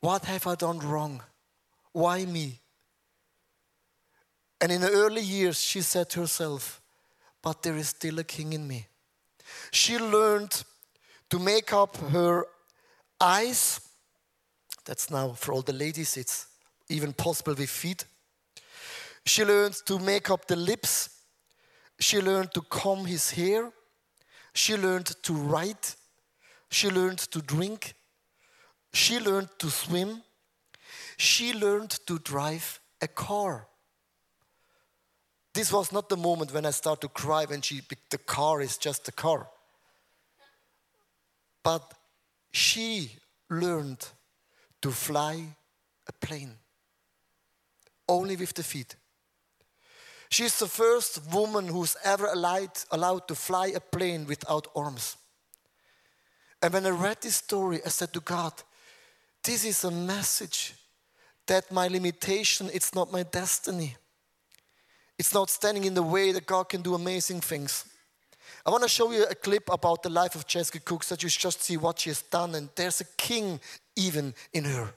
what 0.00 0.24
have 0.24 0.46
I 0.46 0.54
done 0.54 0.78
wrong? 0.78 1.20
Why 1.92 2.24
me? 2.24 2.60
And 4.60 4.72
in 4.72 4.80
the 4.80 4.90
early 4.90 5.22
years, 5.22 5.60
she 5.60 5.82
said 5.82 6.10
to 6.10 6.20
herself, 6.20 6.80
But 7.42 7.62
there 7.62 7.76
is 7.76 7.88
still 7.88 8.18
a 8.18 8.24
king 8.24 8.52
in 8.52 8.66
me. 8.66 8.86
She 9.70 9.98
learned 9.98 10.64
to 11.30 11.38
make 11.38 11.72
up 11.72 11.96
her 11.96 12.46
eyes. 13.20 13.80
That's 14.84 15.10
now 15.10 15.32
for 15.32 15.52
all 15.52 15.62
the 15.62 15.72
ladies, 15.72 16.16
it's 16.16 16.46
even 16.88 17.12
possible 17.12 17.54
with 17.54 17.70
feet. 17.70 18.04
She 19.24 19.44
learned 19.44 19.74
to 19.84 19.98
make 19.98 20.30
up 20.30 20.46
the 20.46 20.56
lips. 20.56 21.10
She 22.00 22.20
learned 22.20 22.52
to 22.54 22.62
comb 22.62 23.04
his 23.04 23.30
hair. 23.30 23.70
She 24.54 24.76
learned 24.76 25.06
to 25.22 25.34
write. 25.34 25.96
She 26.70 26.88
learned 26.88 27.18
to 27.18 27.42
drink. 27.42 27.94
She 28.92 29.20
learned 29.20 29.50
to 29.58 29.70
swim. 29.70 30.22
She 31.18 31.52
learned 31.52 31.90
to 32.06 32.20
drive 32.20 32.80
a 33.02 33.08
car. 33.08 33.66
This 35.52 35.72
was 35.72 35.90
not 35.90 36.08
the 36.08 36.16
moment 36.16 36.54
when 36.54 36.64
I 36.64 36.70
start 36.70 37.00
to 37.00 37.08
cry 37.08 37.44
when 37.44 37.60
she, 37.60 37.82
the 38.10 38.18
car 38.18 38.60
is 38.60 38.78
just 38.78 39.08
a 39.08 39.12
car. 39.12 39.48
But 41.64 41.92
she 42.52 43.18
learned 43.50 44.06
to 44.80 44.92
fly 44.92 45.56
a 46.06 46.12
plane 46.12 46.54
only 48.08 48.36
with 48.36 48.54
the 48.54 48.62
feet. 48.62 48.94
She's 50.30 50.56
the 50.60 50.68
first 50.68 51.20
woman 51.32 51.66
who's 51.66 51.96
ever 52.04 52.26
allowed, 52.26 52.78
allowed 52.92 53.26
to 53.26 53.34
fly 53.34 53.72
a 53.74 53.80
plane 53.80 54.24
without 54.26 54.68
arms. 54.76 55.16
And 56.62 56.72
when 56.72 56.86
I 56.86 56.90
read 56.90 57.22
this 57.22 57.36
story, 57.36 57.80
I 57.84 57.88
said 57.88 58.12
to 58.12 58.20
God, 58.20 58.52
this 59.42 59.64
is 59.64 59.82
a 59.82 59.90
message 59.90 60.74
that 61.48 61.70
my 61.70 61.88
limitation, 61.88 62.70
it's 62.72 62.94
not 62.94 63.12
my 63.12 63.24
destiny. 63.24 63.96
It's 65.18 65.34
not 65.34 65.50
standing 65.50 65.84
in 65.84 65.94
the 65.94 66.02
way 66.02 66.32
that 66.32 66.46
God 66.46 66.68
can 66.68 66.80
do 66.80 66.94
amazing 66.94 67.40
things. 67.40 67.84
I 68.64 68.70
want 68.70 68.82
to 68.84 68.88
show 68.88 69.10
you 69.10 69.24
a 69.24 69.34
clip 69.34 69.68
about 69.70 70.02
the 70.02 70.10
life 70.10 70.34
of 70.34 70.46
Jessica 70.46 70.78
Cox 70.80 71.08
so 71.08 71.14
that 71.14 71.22
you 71.22 71.28
just 71.28 71.62
see 71.62 71.76
what 71.76 71.98
she 71.98 72.10
has 72.10 72.22
done. 72.22 72.54
And 72.54 72.68
there's 72.76 73.00
a 73.00 73.04
king 73.16 73.60
even 73.96 74.34
in 74.52 74.64
her. 74.64 74.94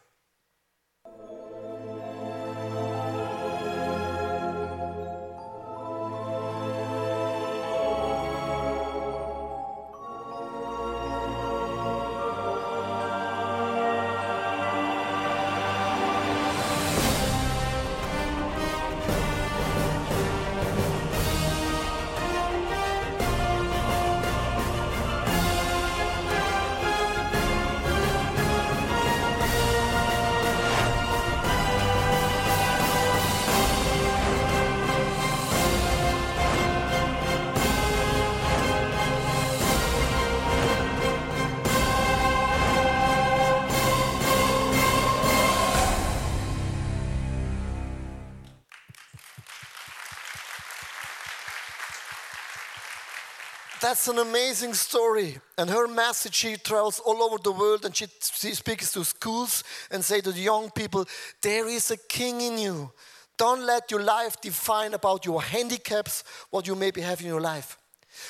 That's 53.92 54.08
an 54.08 54.20
amazing 54.20 54.74
story. 54.74 55.38
And 55.58 55.70
her 55.70 55.86
message, 55.86 56.36
she 56.36 56.56
travels 56.56 57.02
all 57.06 57.22
over 57.22 57.38
the 57.44 57.52
world 57.52 57.84
and 57.84 57.94
she, 57.94 58.08
she 58.22 58.54
speaks 58.54 58.94
to 58.94 59.04
schools 59.04 59.66
and 59.92 60.02
say 60.02 60.22
to 60.22 60.32
the 60.32 60.40
young 60.40 60.70
people, 60.70 61.06
there 61.42 61.68
is 61.68 61.92
a 61.92 61.98
king 61.98 62.40
in 62.40 62.58
you. 62.58 62.90
Don't 63.36 63.66
let 63.66 63.92
your 63.92 64.02
life 64.02 64.40
define 64.40 64.94
about 64.94 65.26
your 65.26 65.42
handicaps, 65.42 66.24
what 66.52 66.68
you 66.68 66.74
maybe 66.74 67.02
have 67.02 67.20
in 67.20 67.28
your 67.28 67.42
life. 67.42 67.78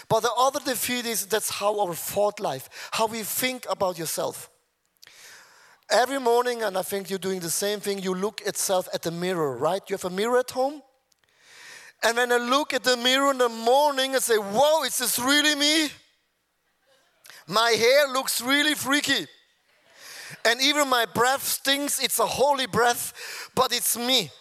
But 0.09 0.21
the 0.21 0.31
other 0.35 0.61
defeat 0.65 1.05
is 1.05 1.27
that's 1.27 1.51
how 1.51 1.79
our 1.79 1.93
thought 1.93 2.39
life, 2.39 2.67
how 2.89 3.05
we 3.05 3.21
think 3.21 3.67
about 3.69 3.99
yourself. 3.99 4.49
Every 5.91 6.19
morning, 6.19 6.63
and 6.63 6.75
I 6.75 6.81
think 6.81 7.11
you're 7.11 7.19
doing 7.19 7.39
the 7.39 7.51
same 7.51 7.79
thing, 7.81 7.99
you 7.99 8.15
look 8.15 8.41
at 8.47 8.57
self 8.57 8.89
at 8.95 9.03
the 9.03 9.11
mirror, 9.11 9.55
right? 9.57 9.87
You 9.87 9.93
have 9.93 10.05
a 10.05 10.09
mirror 10.09 10.39
at 10.39 10.49
home? 10.49 10.81
And 12.03 12.17
when 12.17 12.31
I 12.31 12.37
look 12.37 12.73
at 12.73 12.83
the 12.83 12.97
mirror 12.97 13.31
in 13.31 13.37
the 13.37 13.49
morning, 13.49 14.15
I 14.15 14.19
say, 14.19 14.37
Whoa, 14.37 14.83
is 14.83 14.97
this 14.97 15.19
really 15.19 15.55
me? 15.55 15.89
My 17.47 17.71
hair 17.71 18.07
looks 18.07 18.41
really 18.41 18.75
freaky. 18.75 19.27
And 20.45 20.61
even 20.61 20.87
my 20.87 21.05
breath 21.05 21.43
stinks. 21.43 22.01
It's 22.01 22.19
a 22.19 22.25
holy 22.25 22.65
breath, 22.65 23.13
but 23.55 23.73
it's 23.73 23.97
me. 23.97 24.31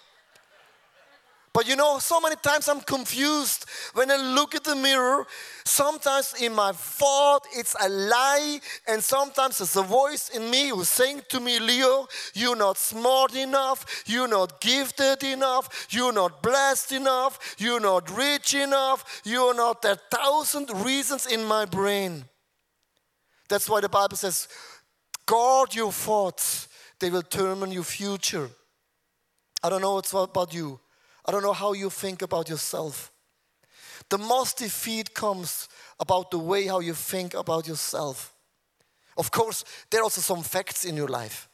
But 1.52 1.66
you 1.66 1.74
know, 1.74 1.98
so 1.98 2.20
many 2.20 2.36
times 2.36 2.68
I'm 2.68 2.80
confused 2.80 3.66
when 3.94 4.08
I 4.08 4.16
look 4.16 4.54
at 4.54 4.62
the 4.62 4.76
mirror. 4.76 5.26
Sometimes 5.64 6.34
in 6.40 6.54
my 6.54 6.70
thought 6.70 7.44
it's 7.52 7.74
a 7.80 7.88
lie, 7.88 8.60
and 8.86 9.02
sometimes 9.02 9.58
there's 9.58 9.74
a 9.74 9.82
voice 9.82 10.28
in 10.28 10.48
me 10.48 10.68
who's 10.68 10.88
saying 10.88 11.22
to 11.30 11.40
me, 11.40 11.58
Leo, 11.58 12.06
you're 12.34 12.54
not 12.54 12.78
smart 12.78 13.34
enough, 13.34 14.04
you're 14.06 14.28
not 14.28 14.60
gifted 14.60 15.24
enough, 15.24 15.88
you're 15.90 16.12
not 16.12 16.40
blessed 16.40 16.92
enough, 16.92 17.56
you're 17.58 17.80
not 17.80 18.16
rich 18.16 18.54
enough, 18.54 19.20
you're 19.24 19.54
not. 19.54 19.82
There 19.82 19.92
are 19.92 20.16
thousand 20.16 20.70
reasons 20.84 21.26
in 21.26 21.44
my 21.44 21.64
brain. 21.64 22.26
That's 23.48 23.68
why 23.68 23.80
the 23.80 23.88
Bible 23.88 24.16
says, 24.16 24.46
guard 25.26 25.74
your 25.74 25.90
thoughts, 25.90 26.68
they 27.00 27.10
will 27.10 27.22
determine 27.22 27.72
your 27.72 27.82
future. 27.82 28.50
I 29.64 29.68
don't 29.68 29.82
know 29.82 29.94
what's 29.94 30.12
about 30.12 30.54
you. 30.54 30.78
I 31.26 31.32
don't 31.32 31.42
know 31.42 31.52
how 31.52 31.72
you 31.72 31.90
think 31.90 32.22
about 32.22 32.48
yourself. 32.48 33.12
The 34.08 34.18
most 34.18 34.58
defeat 34.58 35.14
comes 35.14 35.68
about 35.98 36.30
the 36.30 36.38
way 36.38 36.66
how 36.66 36.80
you 36.80 36.94
think 36.94 37.34
about 37.34 37.68
yourself. 37.68 38.34
Of 39.16 39.30
course, 39.30 39.64
there 39.90 40.00
are 40.00 40.04
also 40.04 40.20
some 40.20 40.42
facts 40.42 40.84
in 40.84 40.96
your 40.96 41.08
life. 41.08 41.48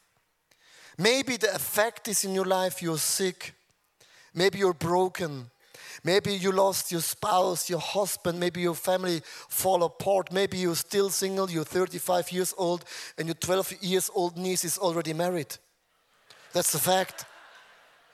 Maybe 0.97 1.37
the 1.37 1.53
effect 1.53 2.07
is 2.07 2.23
in 2.23 2.33
your 2.33 2.45
life 2.45 2.81
you're 2.81 2.97
sick. 2.97 3.53
Maybe 4.33 4.59
you're 4.59 4.73
broken. 4.73 5.51
Maybe 6.03 6.33
you 6.33 6.51
lost 6.51 6.91
your 6.91 7.01
spouse, 7.01 7.69
your 7.69 7.79
husband, 7.79 8.39
maybe 8.39 8.61
your 8.61 8.75
family 8.75 9.21
fall 9.49 9.83
apart. 9.83 10.31
Maybe 10.31 10.57
you're 10.57 10.75
still 10.75 11.09
single, 11.09 11.49
you're 11.49 11.63
35 11.63 12.31
years 12.31 12.53
old, 12.57 12.85
and 13.17 13.27
your 13.27 13.35
12 13.35 13.83
years 13.83 14.09
old 14.13 14.37
niece 14.37 14.63
is 14.63 14.77
already 14.77 15.13
married. 15.13 15.55
That's 16.53 16.71
the 16.71 16.79
fact. 16.79 17.25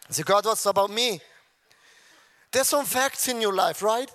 So, 0.09 0.23
God, 0.23 0.45
what's 0.45 0.65
about 0.65 0.89
me? 0.91 1.19
There's 2.53 2.67
some 2.67 2.85
facts 2.85 3.27
in 3.27 3.41
your 3.41 3.53
life, 3.53 3.81
right? 3.81 4.09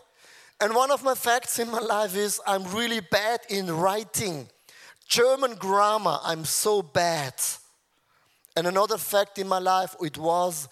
And 0.61 0.75
one 0.75 0.91
of 0.93 1.03
my 1.03 1.15
facts 1.15 1.59
in 1.59 1.71
my 1.71 1.81
life 1.81 2.17
is 2.17 2.41
I'm 2.47 2.65
really 2.73 3.01
bad 3.01 3.41
in 3.49 3.71
writing. 3.71 4.49
German 5.09 5.57
grammar, 5.57 6.19
I'm 6.23 6.45
so 6.45 6.81
bad. 6.81 7.35
And 8.57 8.67
another 8.67 8.97
fact 8.97 9.39
in 9.39 9.49
my 9.49 9.59
life, 9.59 9.95
it 10.01 10.17
was 10.17 10.69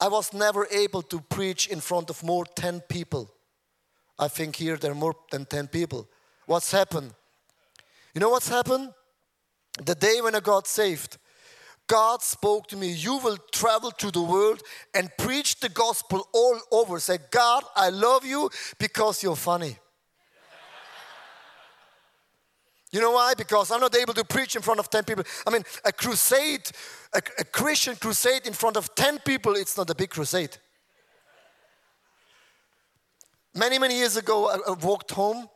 I 0.00 0.08
was 0.08 0.32
never 0.32 0.66
able 0.70 1.02
to 1.02 1.20
preach 1.20 1.68
in 1.68 1.80
front 1.80 2.10
of 2.10 2.22
more 2.22 2.44
10 2.44 2.80
people. 2.88 3.30
I 4.18 4.28
think 4.28 4.56
here 4.56 4.76
there 4.76 4.92
are 4.92 4.96
more 4.96 5.14
than 5.30 5.44
10 5.44 5.68
people. 5.68 6.08
What's 6.46 6.72
happened? 6.72 7.12
You 8.14 8.20
know 8.20 8.30
what's 8.30 8.48
happened? 8.48 8.92
The 9.84 9.94
day 9.94 10.20
when 10.20 10.34
I 10.34 10.40
got 10.40 10.66
saved, 10.66 11.18
God 11.86 12.22
spoke 12.22 12.68
to 12.68 12.76
me, 12.76 12.92
You 12.92 13.18
will 13.18 13.36
travel 13.52 13.90
to 13.90 14.10
the 14.10 14.22
world 14.22 14.62
and 14.94 15.10
preach 15.18 15.60
the 15.60 15.68
gospel 15.68 16.26
all 16.32 16.58
over. 16.70 16.98
Say, 16.98 17.18
God, 17.30 17.64
I 17.76 17.90
love 17.90 18.24
you 18.24 18.50
because 18.78 19.22
you're 19.22 19.36
funny. 19.36 19.76
You 22.92 23.00
know 23.00 23.12
why? 23.12 23.32
Because 23.34 23.70
I'm 23.70 23.80
not 23.80 23.96
able 23.96 24.12
to 24.14 24.24
preach 24.24 24.54
in 24.54 24.60
front 24.60 24.78
of 24.78 24.90
10 24.90 25.04
people. 25.04 25.24
I 25.46 25.50
mean, 25.50 25.62
a 25.82 25.92
crusade, 25.92 26.70
a, 27.14 27.22
a, 27.38 27.44
Christian 27.44 27.96
crusade 27.96 28.46
in 28.46 28.52
front 28.52 28.76
of 28.76 28.94
10 28.94 29.20
people, 29.20 29.56
it's 29.56 29.78
not 29.78 29.88
a 29.88 29.94
big 29.94 30.10
crusade. 30.10 30.58
Many, 33.54 33.78
many 33.78 33.96
years 33.96 34.18
ago, 34.18 34.50
I, 34.50 34.70
I 34.70 34.74
walked 34.74 35.10
home 35.12 35.48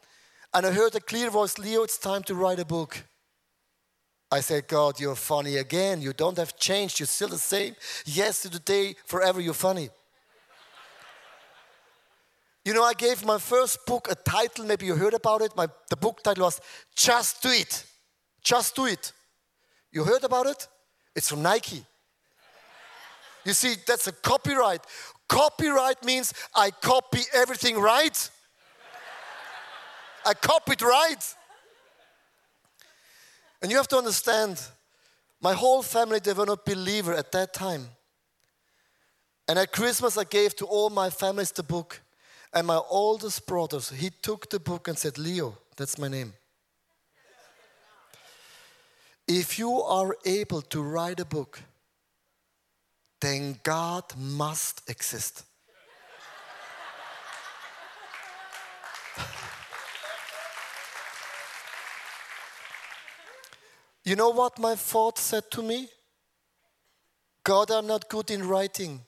and 0.55 0.65
I 0.65 0.73
heard 0.73 0.95
a 0.95 1.01
clear 1.01 1.29
voice 1.29 1.59
Leo, 1.59 1.83
it's 1.83 1.99
time 1.99 2.23
to 2.25 2.35
write 2.35 2.59
a 2.59 2.65
book. 2.65 3.05
I 4.31 4.41
said, 4.41 4.67
God, 4.67 4.99
you're 4.99 5.15
funny 5.15 5.57
again. 5.57 6.03
You 6.03 6.13
don't 6.13 6.37
have 6.37 6.57
changed. 6.57 6.99
You're 6.99 7.07
still 7.07 7.29
the 7.29 7.39
same. 7.39 7.77
Yes, 8.05 8.43
to 8.43 8.51
today, 8.51 8.97
forever, 9.05 9.41
you're 9.41 9.55
funny. 9.55 9.91
You 12.65 12.75
know, 12.75 12.83
I 12.83 12.95
gave 12.95 13.25
my 13.25 13.39
first 13.39 13.87
book 13.87 14.09
a 14.11 14.17
title, 14.17 14.65
maybe 14.65 14.87
you 14.87 14.97
heard 14.97 15.15
about 15.15 15.41
it. 15.43 15.57
My, 15.57 15.69
the 15.89 15.97
book 15.97 16.21
title 16.25 16.45
was 16.45 16.61
Just 16.97 17.41
Do 17.41 17.51
It. 17.51 17.85
Just 18.43 18.75
Do 18.75 18.87
It. 18.87 19.13
You 19.93 20.03
heard 20.03 20.25
about 20.25 20.47
it? 20.47 20.67
It's 21.15 21.31
from 21.31 21.43
Nike. 21.43 21.85
You 23.45 23.53
see, 23.53 23.77
that's 23.87 24.09
a 24.09 24.13
copyright. 24.13 24.81
Copyright 25.29 26.05
means 26.05 26.35
I 26.53 26.73
copy 26.73 27.21
everything 27.33 27.79
right. 27.79 28.31
I 30.25 30.35
copied 30.35 30.83
right. 30.83 31.35
And 33.67 33.73
you 33.73 33.79
have 33.79 33.89
to 33.89 33.99
understand, 33.99 34.63
my 35.41 35.53
whole 35.53 35.83
family, 35.83 36.21
they 36.21 36.33
were 36.33 36.47
not 36.47 36.65
believer 36.65 37.13
at 37.13 37.33
that 37.33 37.53
time. 37.53 37.89
And 39.49 39.59
at 39.59 39.73
Christmas, 39.73 40.17
I 40.17 40.23
gave 40.23 40.55
to 40.59 40.67
all 40.67 40.89
my 40.89 41.11
families 41.11 41.51
the 41.51 41.65
book. 41.65 42.01
And 42.55 42.69
my 42.69 42.81
oldest 42.89 43.45
brother, 43.45 43.81
he 43.81 44.11
took 44.23 44.51
the 44.51 44.61
book 44.61 44.87
and 44.87 44.97
said, 44.97 45.19
Leo, 45.19 45.59
that's 45.77 45.99
my 45.99 46.07
name. 46.07 46.35
If 49.27 49.59
you 49.59 49.83
are 49.83 50.17
able 50.25 50.63
to 50.63 50.81
write 50.81 51.19
a 51.19 51.25
book, 51.25 51.61
then 53.21 53.59
God 53.65 54.05
must 54.17 54.89
exist. 54.89 55.43
You 64.07 64.15
know 64.17 64.31
what 64.31 64.59
my 64.59 64.77
thought 64.77 65.19
said 65.19 65.51
to 65.51 65.63
me? 65.63 65.89
God, 67.43 67.71
I'm 67.71 67.87
not 67.87 68.09
good 68.09 68.31
in 68.31 68.47
writing. 68.49 69.01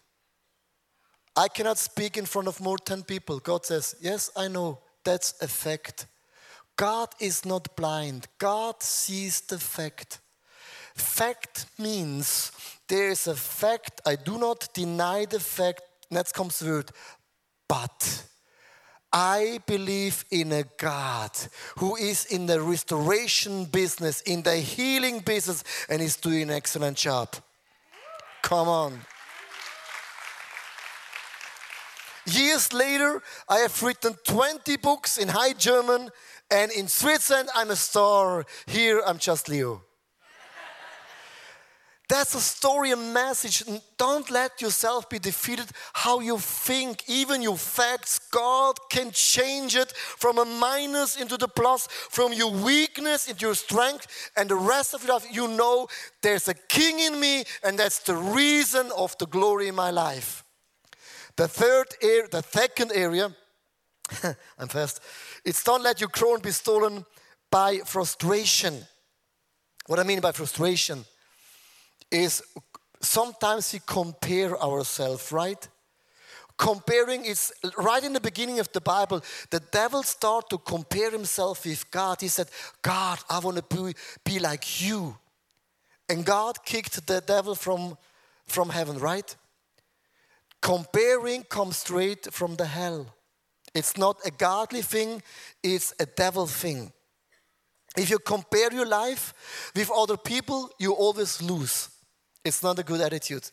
I 1.36 1.46
cannot 1.46 1.78
speak 1.78 2.16
in 2.16 2.26
front 2.26 2.48
of 2.48 2.60
more 2.60 2.78
10 2.78 3.04
people. 3.04 3.38
God 3.38 3.64
says, 3.64 3.94
Yes, 4.00 4.28
I 4.36 4.48
know. 4.48 4.80
That's 5.04 5.40
a 5.40 5.46
fact. 5.46 6.06
God 6.76 7.08
is 7.20 7.44
not 7.44 7.76
blind, 7.76 8.26
God 8.38 8.82
sees 8.82 9.40
the 9.40 9.58
fact. 9.58 10.18
Fact 10.94 11.66
means 11.78 12.50
there 12.88 13.08
is 13.08 13.28
a 13.28 13.36
fact. 13.36 14.00
I 14.04 14.16
do 14.16 14.36
not 14.36 14.68
deny 14.74 15.24
the 15.24 15.40
fact. 15.40 15.82
Next 16.10 16.32
comes 16.32 16.58
the 16.58 16.70
word, 16.70 16.90
but. 17.68 18.24
I 19.12 19.60
believe 19.66 20.24
in 20.30 20.52
a 20.52 20.64
God 20.76 21.30
who 21.78 21.96
is 21.96 22.26
in 22.26 22.46
the 22.46 22.60
restoration 22.60 23.64
business, 23.64 24.20
in 24.22 24.42
the 24.42 24.56
healing 24.56 25.20
business, 25.20 25.64
and 25.88 26.02
is 26.02 26.16
doing 26.16 26.42
an 26.42 26.50
excellent 26.50 26.96
job. 26.96 27.34
Come 28.42 28.68
on. 28.68 29.00
Years 32.26 32.72
later, 32.74 33.22
I 33.48 33.58
have 33.60 33.82
written 33.82 34.14
20 34.24 34.76
books 34.76 35.16
in 35.16 35.28
High 35.28 35.54
German, 35.54 36.10
and 36.50 36.70
in 36.72 36.88
Switzerland, 36.88 37.48
I'm 37.54 37.70
a 37.70 37.76
star. 37.76 38.44
Here, 38.66 39.02
I'm 39.06 39.18
just 39.18 39.48
Leo. 39.48 39.87
That's 42.08 42.34
a 42.34 42.40
story, 42.40 42.90
a 42.92 42.96
message. 42.96 43.62
Don't 43.98 44.30
let 44.30 44.62
yourself 44.62 45.10
be 45.10 45.18
defeated 45.18 45.66
how 45.92 46.20
you 46.20 46.38
think, 46.38 47.04
even 47.06 47.42
your 47.42 47.58
facts. 47.58 48.18
God 48.30 48.78
can 48.88 49.10
change 49.10 49.76
it 49.76 49.92
from 49.92 50.38
a 50.38 50.46
minus 50.46 51.20
into 51.20 51.36
the 51.36 51.48
plus, 51.48 51.86
from 51.86 52.32
your 52.32 52.50
weakness 52.50 53.28
into 53.28 53.44
your 53.44 53.54
strength, 53.54 54.06
and 54.38 54.48
the 54.48 54.56
rest 54.56 54.94
of 54.94 55.04
your 55.04 55.14
life, 55.14 55.26
you 55.30 55.48
know 55.48 55.86
there's 56.22 56.48
a 56.48 56.54
king 56.54 56.98
in 56.98 57.20
me, 57.20 57.44
and 57.62 57.78
that's 57.78 57.98
the 57.98 58.16
reason 58.16 58.90
of 58.96 59.16
the 59.18 59.26
glory 59.26 59.68
in 59.68 59.74
my 59.74 59.90
life. 59.90 60.44
The 61.36 61.46
third 61.46 61.88
area, 62.02 62.28
the 62.30 62.42
second 62.42 62.90
area, 62.94 63.36
I'm 64.58 64.68
fast, 64.68 65.02
it's 65.44 65.62
don't 65.62 65.82
let 65.82 66.00
your 66.00 66.08
crown 66.08 66.40
be 66.40 66.52
stolen 66.52 67.04
by 67.50 67.80
frustration. 67.84 68.86
What 69.86 69.98
I 69.98 70.04
mean 70.04 70.20
by 70.20 70.32
frustration 70.32 71.04
is 72.10 72.42
sometimes 73.00 73.72
we 73.72 73.80
compare 73.86 74.60
ourselves, 74.60 75.32
right? 75.32 75.68
Comparing 76.56 77.24
is 77.24 77.52
right 77.78 78.02
in 78.02 78.12
the 78.12 78.20
beginning 78.20 78.58
of 78.58 78.70
the 78.72 78.80
Bible. 78.80 79.22
The 79.50 79.60
devil 79.60 80.02
started 80.02 80.50
to 80.50 80.58
compare 80.58 81.10
himself 81.10 81.64
with 81.64 81.88
God. 81.90 82.20
He 82.20 82.28
said, 82.28 82.48
God, 82.82 83.20
I 83.30 83.38
want 83.38 83.56
to 83.58 83.76
be, 83.76 83.94
be 84.24 84.38
like 84.40 84.82
you. 84.82 85.16
And 86.08 86.24
God 86.24 86.64
kicked 86.64 87.06
the 87.06 87.20
devil 87.20 87.54
from, 87.54 87.96
from 88.46 88.70
heaven, 88.70 88.98
right? 88.98 89.36
Comparing 90.60 91.44
comes 91.44 91.76
straight 91.76 92.32
from 92.32 92.56
the 92.56 92.66
hell. 92.66 93.06
It's 93.72 93.96
not 93.96 94.16
a 94.24 94.30
godly 94.30 94.82
thing, 94.82 95.22
it's 95.62 95.94
a 96.00 96.06
devil 96.06 96.46
thing. 96.46 96.92
If 97.96 98.10
you 98.10 98.18
compare 98.18 98.72
your 98.72 98.86
life 98.86 99.70
with 99.76 99.90
other 99.90 100.16
people, 100.16 100.70
you 100.78 100.92
always 100.92 101.40
lose. 101.40 101.90
It's 102.44 102.62
not 102.62 102.78
a 102.78 102.82
good 102.82 103.00
attitude. 103.00 103.50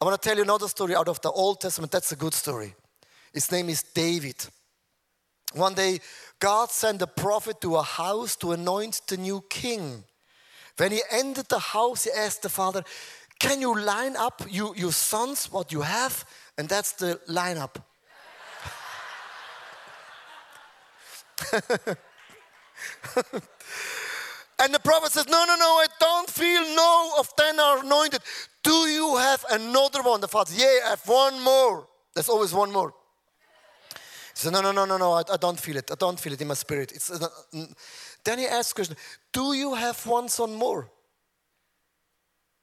I 0.00 0.04
want 0.04 0.20
to 0.20 0.28
tell 0.28 0.36
you 0.36 0.44
another 0.44 0.68
story 0.68 0.94
out 0.94 1.08
of 1.08 1.20
the 1.20 1.30
Old 1.30 1.60
Testament. 1.60 1.92
That's 1.92 2.12
a 2.12 2.16
good 2.16 2.34
story. 2.34 2.74
His 3.32 3.50
name 3.50 3.68
is 3.68 3.82
David. 3.82 4.36
One 5.54 5.74
day, 5.74 6.00
God 6.38 6.70
sent 6.70 7.02
a 7.02 7.06
prophet 7.06 7.60
to 7.62 7.76
a 7.76 7.82
house 7.82 8.36
to 8.36 8.52
anoint 8.52 9.00
the 9.08 9.16
new 9.16 9.42
king. 9.48 10.04
When 10.76 10.92
he 10.92 11.02
entered 11.10 11.48
the 11.48 11.58
house, 11.58 12.04
he 12.04 12.10
asked 12.12 12.42
the 12.42 12.48
father, 12.48 12.84
can 13.38 13.60
you 13.60 13.78
line 13.78 14.16
up 14.16 14.42
you, 14.48 14.74
your 14.76 14.92
sons, 14.92 15.50
what 15.50 15.72
you 15.72 15.82
have? 15.82 16.24
And 16.56 16.68
that's 16.68 16.92
the 16.92 17.20
lineup. 17.28 17.76
and 24.60 24.74
the 24.74 24.80
prophet 24.80 25.12
says, 25.12 25.28
No, 25.28 25.44
no, 25.46 25.56
no, 25.56 25.64
I 25.64 25.86
don't 26.00 26.28
feel 26.28 26.62
no 26.74 27.12
of 27.18 27.34
ten 27.36 27.58
are 27.60 27.84
anointed. 27.84 28.20
Do 28.62 28.72
you 28.88 29.16
have 29.16 29.44
another 29.50 30.02
one? 30.02 30.20
The 30.20 30.28
father 30.28 30.50
says, 30.50 30.60
Yeah, 30.60 30.86
I 30.86 30.90
have 30.90 31.06
one 31.06 31.40
more. 31.42 31.88
There's 32.14 32.28
always 32.28 32.52
one 32.52 32.72
more. 32.72 32.92
He 33.90 33.94
said, 34.34 34.52
No, 34.52 34.60
no, 34.60 34.72
no, 34.72 34.84
no, 34.84 34.96
no, 34.96 35.12
I, 35.12 35.22
I 35.32 35.36
don't 35.36 35.58
feel 35.58 35.76
it. 35.76 35.90
I 35.90 35.94
don't 35.94 36.18
feel 36.18 36.32
it 36.32 36.40
in 36.40 36.48
my 36.48 36.54
spirit. 36.54 36.92
It's, 36.92 37.10
uh, 37.10 37.28
then 38.24 38.38
he 38.38 38.46
asks 38.46 38.72
question, 38.72 38.96
Do 39.32 39.52
you 39.52 39.74
have 39.74 40.04
one 40.06 40.28
son 40.28 40.54
more? 40.54 40.90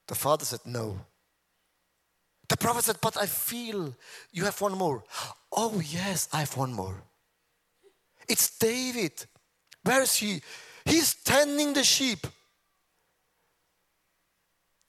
The 0.08 0.16
father 0.16 0.46
said, 0.46 0.60
No. 0.66 1.00
The 2.50 2.58
prophet 2.58 2.84
said, 2.84 2.98
But 3.02 3.18
I 3.18 3.26
feel 3.26 3.96
you 4.32 4.44
have 4.44 4.60
one 4.60 4.78
more. 4.78 5.04
Oh, 5.52 5.82
yes, 5.84 6.28
I 6.34 6.42
have 6.42 6.58
one 6.58 6.74
more. 6.74 7.04
It's 8.28 8.58
David. 8.58 9.26
Where 9.84 10.02
is 10.02 10.16
he? 10.16 10.42
He's 10.86 11.16
tending 11.16 11.74
the 11.74 11.84
sheep. 11.84 12.28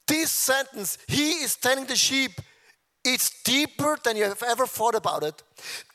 This 0.06 0.30
sentence, 0.30 0.98
he 1.08 1.30
is 1.42 1.56
tending 1.56 1.86
the 1.86 1.96
sheep, 1.96 2.32
it's 3.04 3.42
deeper 3.42 3.96
than 4.02 4.16
you 4.16 4.24
have 4.24 4.42
ever 4.42 4.66
thought 4.66 4.94
about 4.94 5.22
it. 5.22 5.42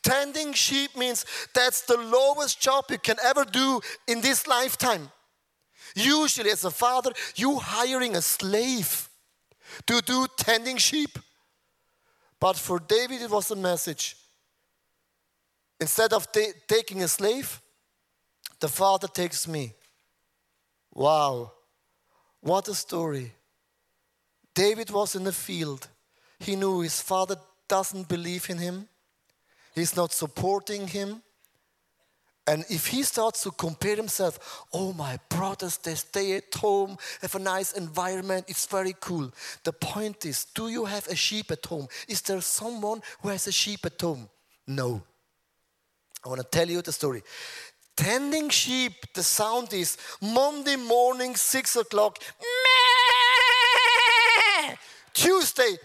Tending 0.02 0.54
sheep 0.54 0.96
means 0.96 1.26
that's 1.54 1.82
the 1.82 1.98
lowest 1.98 2.60
job 2.60 2.86
you 2.90 2.98
can 2.98 3.16
ever 3.22 3.44
do 3.44 3.80
in 4.08 4.22
this 4.22 4.46
lifetime. 4.46 5.10
Usually, 5.94 6.50
as 6.50 6.64
a 6.64 6.70
father, 6.70 7.12
you 7.36 7.58
hiring 7.58 8.16
a 8.16 8.22
slave 8.22 9.10
to 9.86 10.00
do 10.00 10.26
tending 10.36 10.78
sheep. 10.78 11.18
But 12.40 12.56
for 12.56 12.78
David, 12.78 13.20
it 13.20 13.30
was 13.30 13.50
a 13.50 13.56
message. 13.56 14.16
Instead 15.78 16.12
of 16.14 16.32
ta- 16.32 16.54
taking 16.66 17.02
a 17.02 17.08
slave, 17.08 17.60
the 18.58 18.68
father 18.68 19.08
takes 19.08 19.46
me. 19.46 19.74
Wow, 20.92 21.52
what 22.40 22.68
a 22.68 22.74
story. 22.74 23.32
David 24.54 24.90
was 24.90 25.14
in 25.14 25.24
the 25.24 25.32
field. 25.32 25.88
He 26.38 26.56
knew 26.56 26.80
his 26.80 27.00
father 27.00 27.36
doesn't 27.68 28.08
believe 28.08 28.50
in 28.50 28.58
him, 28.58 28.88
he's 29.74 29.96
not 29.96 30.12
supporting 30.12 30.88
him. 30.88 31.22
And 32.44 32.64
if 32.68 32.88
he 32.88 33.04
starts 33.04 33.44
to 33.44 33.52
compare 33.52 33.94
himself, 33.94 34.64
oh, 34.72 34.92
my 34.92 35.16
brothers, 35.28 35.76
they 35.76 35.94
stay 35.94 36.36
at 36.36 36.52
home, 36.52 36.98
have 37.20 37.36
a 37.36 37.38
nice 37.38 37.72
environment, 37.72 38.46
it's 38.48 38.66
very 38.66 38.96
cool. 38.98 39.32
The 39.62 39.72
point 39.72 40.26
is, 40.26 40.46
do 40.46 40.68
you 40.68 40.84
have 40.84 41.06
a 41.06 41.14
sheep 41.14 41.52
at 41.52 41.64
home? 41.64 41.86
Is 42.08 42.20
there 42.22 42.40
someone 42.40 43.00
who 43.20 43.28
has 43.28 43.46
a 43.46 43.52
sheep 43.52 43.86
at 43.86 44.00
home? 44.00 44.28
No. 44.66 45.02
I 46.24 46.28
want 46.28 46.40
to 46.40 46.46
tell 46.46 46.68
you 46.68 46.82
the 46.82 46.92
story. 46.92 47.22
Tending 47.96 48.48
sheep, 48.48 49.12
the 49.12 49.22
sound 49.22 49.72
is 49.74 49.98
Monday 50.20 50.76
morning, 50.76 51.36
six 51.36 51.76
o'clock, 51.76 52.18
meh. 54.60 54.74
Tuesday, 55.12 55.76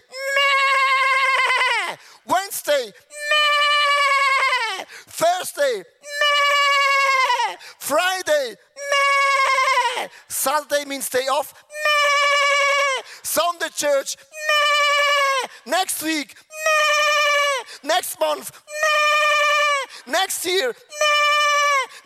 meh. 1.88 1.96
Wednesday, 2.26 2.86
meh. 2.86 4.84
Thursday, 5.06 5.84
meh. 6.02 7.56
Friday, 7.78 8.56
meh. 9.98 10.08
Saturday 10.28 10.84
means 10.86 11.10
day 11.10 11.26
off, 11.30 11.52
meh. 11.52 13.02
Sunday 13.22 13.68
church, 13.76 14.16
meh. 14.16 15.48
Next 15.66 16.02
week, 16.02 16.34
meh. 16.34 17.64
Next 17.94 18.18
month, 18.18 18.50
meh. 18.66 20.12
Next 20.12 20.46
year. 20.46 20.74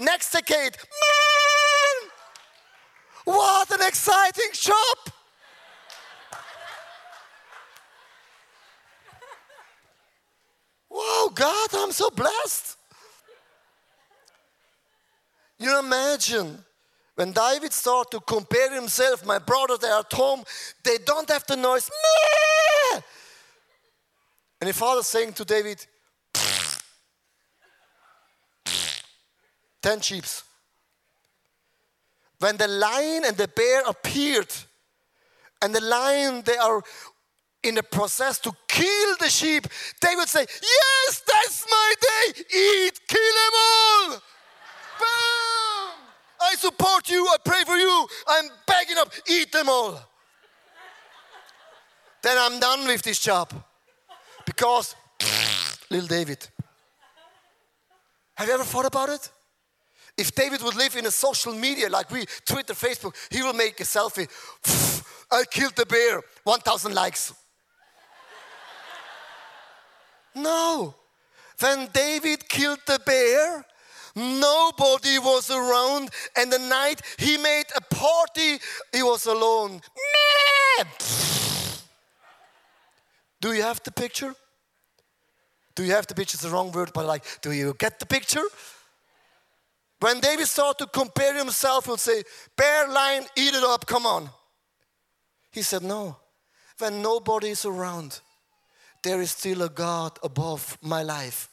Next 0.02 0.32
decade, 0.32 0.76
meh. 0.76 2.08
What 3.24 3.70
an 3.70 3.86
exciting 3.86 4.50
job! 4.52 4.98
Wow, 10.90 11.30
God, 11.32 11.68
I'm 11.74 11.92
so 11.92 12.10
blessed. 12.10 12.76
You 15.60 15.78
imagine 15.78 16.64
when 17.14 17.30
David 17.30 17.72
started 17.72 18.10
to 18.10 18.20
compare 18.20 18.74
himself, 18.74 19.24
my 19.24 19.38
brother, 19.38 19.76
they 19.80 19.86
are 19.86 20.00
at 20.00 20.12
home, 20.12 20.42
they 20.82 20.98
don't 20.98 21.30
have 21.30 21.46
the 21.46 21.54
noise. 21.54 21.88
And 24.60 24.68
the 24.68 24.72
father 24.72 25.04
saying 25.04 25.34
to 25.34 25.44
David, 25.44 25.86
ten 29.82 30.00
sheep. 30.00 30.24
When 32.38 32.56
the 32.56 32.68
lion 32.68 33.24
and 33.24 33.36
the 33.36 33.48
bear 33.48 33.82
appeared, 33.86 34.52
and 35.60 35.74
the 35.74 35.80
lion, 35.80 36.42
they 36.44 36.56
are 36.56 36.82
in 37.62 37.76
the 37.76 37.82
process 37.82 38.38
to 38.40 38.52
kill 38.66 39.16
the 39.20 39.28
sheep, 39.28 39.66
they 40.00 40.14
would 40.16 40.28
say, 40.28 40.44
Yes, 40.60 41.22
that's 41.26 41.66
my 41.70 41.94
day. 42.00 42.42
Eat, 42.56 43.00
kill 43.06 43.34
them 43.42 43.52
all. 43.54 44.10
Bam! 44.98 46.08
I 46.40 46.54
support 46.56 47.08
you. 47.08 47.24
I 47.26 47.36
pray 47.44 47.62
for 47.64 47.76
you. 47.76 48.06
I'm 48.26 48.50
begging 48.66 48.96
up. 48.98 49.12
Eat 49.28 49.52
them 49.52 49.68
all. 49.68 50.00
then 52.22 52.36
I'm 52.38 52.58
done 52.58 52.86
with 52.86 53.02
this 53.02 53.20
job. 53.20 53.52
Because, 54.44 54.96
little 55.90 56.08
David. 56.08 56.48
Have 58.34 58.48
you 58.48 58.54
ever 58.54 58.64
thought 58.64 58.86
about 58.86 59.08
it? 59.08 59.30
If 60.16 60.34
David 60.34 60.62
would 60.62 60.76
live 60.76 60.96
in 60.96 61.06
a 61.06 61.10
social 61.10 61.54
media 61.54 61.88
like 61.88 62.10
we, 62.10 62.26
Twitter, 62.44 62.74
Facebook, 62.74 63.14
he 63.30 63.42
will 63.42 63.54
make 63.54 63.80
a 63.80 63.84
selfie. 63.84 64.28
I 65.30 65.44
killed 65.44 65.74
the 65.74 65.86
bear, 65.86 66.22
1,000 66.44 66.94
likes. 66.94 67.32
No. 70.34 70.94
When 71.58 71.88
David 71.92 72.48
killed 72.48 72.80
the 72.86 73.00
bear, 73.04 73.64
nobody 74.14 75.18
was 75.18 75.50
around, 75.50 76.10
and 76.36 76.52
the 76.52 76.58
night 76.58 77.00
he 77.18 77.38
made 77.38 77.64
a 77.74 77.80
party, 77.94 78.58
he 78.92 79.02
was 79.02 79.26
alone. 79.26 79.80
Do 83.40 83.52
you 83.52 83.62
have 83.62 83.82
the 83.82 83.90
picture? 83.90 84.34
Do 85.74 85.84
you 85.84 85.92
have 85.92 86.06
the 86.06 86.14
picture? 86.14 86.36
It's 86.36 86.42
the 86.42 86.50
wrong 86.50 86.70
word, 86.70 86.92
but 86.92 87.06
like, 87.06 87.24
do 87.40 87.52
you 87.52 87.74
get 87.78 87.98
the 87.98 88.06
picture? 88.06 88.44
When 90.02 90.18
David 90.18 90.48
started 90.48 90.78
to 90.84 90.90
compare 90.90 91.32
himself, 91.38 91.86
he'll 91.86 91.96
say, 91.96 92.24
Bear, 92.56 92.88
lion, 92.88 93.24
eat 93.36 93.54
it 93.54 93.62
up, 93.62 93.86
come 93.86 94.04
on. 94.04 94.30
He 95.52 95.62
said, 95.62 95.84
No. 95.84 96.16
When 96.78 97.02
nobody 97.02 97.50
is 97.50 97.64
around, 97.64 98.18
there 99.04 99.20
is 99.20 99.30
still 99.30 99.62
a 99.62 99.68
God 99.68 100.18
above 100.24 100.76
my 100.82 101.04
life. 101.04 101.48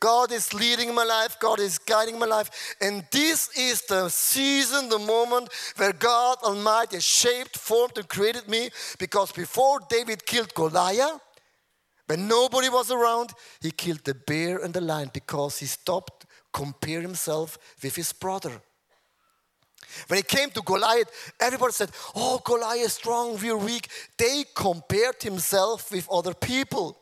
God 0.00 0.32
is 0.32 0.52
leading 0.52 0.94
my 0.94 1.04
life, 1.04 1.38
God 1.40 1.58
is 1.58 1.78
guiding 1.78 2.18
my 2.18 2.26
life, 2.26 2.76
and 2.82 3.06
this 3.10 3.48
is 3.56 3.80
the 3.82 4.10
season, 4.10 4.90
the 4.90 4.98
moment 4.98 5.48
where 5.76 5.94
God 5.94 6.36
Almighty 6.42 7.00
shaped, 7.00 7.56
formed, 7.56 7.96
and 7.96 8.06
created 8.06 8.48
me. 8.48 8.68
Because 8.98 9.32
before 9.32 9.80
David 9.88 10.26
killed 10.26 10.52
Goliath, 10.52 11.20
when 12.06 12.28
nobody 12.28 12.68
was 12.68 12.90
around, 12.90 13.30
he 13.60 13.70
killed 13.70 14.04
the 14.04 14.14
bear 14.14 14.58
and 14.58 14.74
the 14.74 14.80
lion 14.80 15.10
because 15.12 15.58
he 15.58 15.66
stopped 15.66 16.15
compare 16.56 17.02
himself 17.02 17.58
with 17.82 17.94
his 17.94 18.14
brother. 18.14 18.52
When 20.08 20.18
it 20.18 20.26
came 20.26 20.48
to 20.50 20.62
Goliath, 20.62 21.10
everybody 21.38 21.72
said, 21.72 21.90
Oh, 22.14 22.40
Goliath 22.42 22.86
is 22.86 22.94
strong, 22.94 23.38
we're 23.38 23.58
weak. 23.58 23.88
They 24.16 24.44
compared 24.54 25.22
himself 25.22 25.92
with 25.92 26.08
other 26.10 26.32
people. 26.32 26.98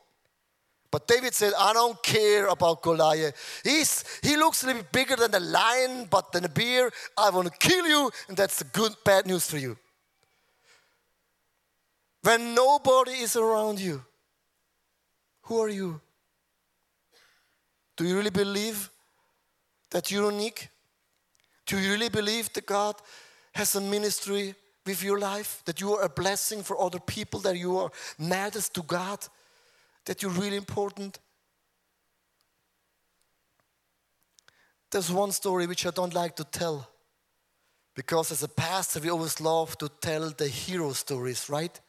But 0.91 1.07
David 1.07 1.33
said, 1.33 1.53
I 1.57 1.71
don't 1.71 2.01
care 2.03 2.47
about 2.47 2.81
Goliath. 2.81 3.61
He's, 3.63 4.03
he 4.21 4.35
looks 4.35 4.63
a 4.63 4.67
little 4.67 4.81
bit 4.81 4.91
bigger 4.91 5.15
than 5.15 5.33
a 5.33 5.39
lion, 5.39 6.07
but 6.09 6.33
than 6.33 6.43
a 6.43 6.49
bear. 6.49 6.91
I 7.17 7.29
want 7.29 7.47
to 7.47 7.67
kill 7.69 7.87
you, 7.87 8.11
and 8.27 8.35
that's 8.35 8.59
the 8.59 8.65
good, 8.65 8.93
bad 9.05 9.25
news 9.25 9.49
for 9.49 9.57
you. 9.57 9.77
When 12.23 12.53
nobody 12.53 13.11
is 13.11 13.35
around 13.37 13.79
you, 13.79 14.03
who 15.43 15.61
are 15.61 15.69
you? 15.69 16.01
Do 17.95 18.05
you 18.05 18.17
really 18.17 18.31
believe 18.31 18.89
that 19.91 20.11
you're 20.11 20.31
unique? 20.31 20.69
Do 21.65 21.79
you 21.79 21.91
really 21.91 22.09
believe 22.09 22.51
that 22.53 22.65
God 22.65 22.95
has 23.53 23.75
a 23.75 23.81
ministry 23.81 24.55
with 24.85 25.03
your 25.03 25.19
life? 25.19 25.61
That 25.65 25.81
you 25.81 25.93
are 25.95 26.03
a 26.03 26.09
blessing 26.09 26.63
for 26.63 26.79
other 26.79 26.99
people? 26.99 27.39
That 27.41 27.57
you 27.57 27.77
are 27.77 27.91
matters 28.19 28.69
to 28.69 28.83
God? 28.83 29.25
That 30.05 30.21
you're 30.21 30.31
really 30.31 30.57
important? 30.57 31.19
There's 34.91 35.11
one 35.11 35.31
story 35.31 35.67
which 35.67 35.85
I 35.85 35.91
don't 35.91 36.13
like 36.13 36.35
to 36.37 36.43
tell. 36.43 36.89
Because 37.95 38.31
as 38.31 38.43
a 38.43 38.47
pastor, 38.47 38.99
we 38.99 39.09
always 39.09 39.41
love 39.41 39.77
to 39.79 39.89
tell 39.89 40.29
the 40.29 40.47
hero 40.47 40.93
stories, 40.93 41.49
right? 41.49 41.79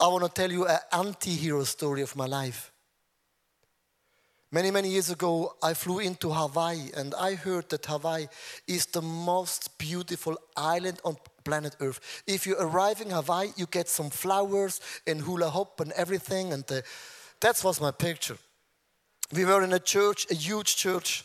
I 0.00 0.08
want 0.08 0.24
to 0.24 0.30
tell 0.30 0.50
you 0.50 0.66
an 0.66 0.78
anti 0.92 1.30
hero 1.30 1.64
story 1.64 2.02
of 2.02 2.16
my 2.16 2.26
life. 2.26 2.73
Many, 4.54 4.70
many 4.70 4.88
years 4.88 5.10
ago, 5.10 5.56
I 5.60 5.74
flew 5.74 5.98
into 5.98 6.30
Hawaii 6.30 6.92
and 6.96 7.12
I 7.16 7.34
heard 7.34 7.68
that 7.70 7.86
Hawaii 7.86 8.28
is 8.68 8.86
the 8.86 9.02
most 9.02 9.76
beautiful 9.78 10.36
island 10.56 11.00
on 11.04 11.16
planet 11.42 11.74
Earth. 11.80 12.22
If 12.24 12.46
you 12.46 12.54
arrive 12.60 13.00
in 13.00 13.10
Hawaii, 13.10 13.48
you 13.56 13.66
get 13.66 13.88
some 13.88 14.10
flowers 14.10 14.80
and 15.08 15.20
hula 15.20 15.50
hoop 15.50 15.80
and 15.80 15.90
everything, 15.96 16.52
and 16.52 16.64
the, 16.68 16.84
that 17.40 17.64
was 17.64 17.80
my 17.80 17.90
picture. 17.90 18.36
We 19.32 19.44
were 19.44 19.64
in 19.64 19.72
a 19.72 19.80
church, 19.80 20.24
a 20.30 20.34
huge 20.34 20.76
church. 20.76 21.24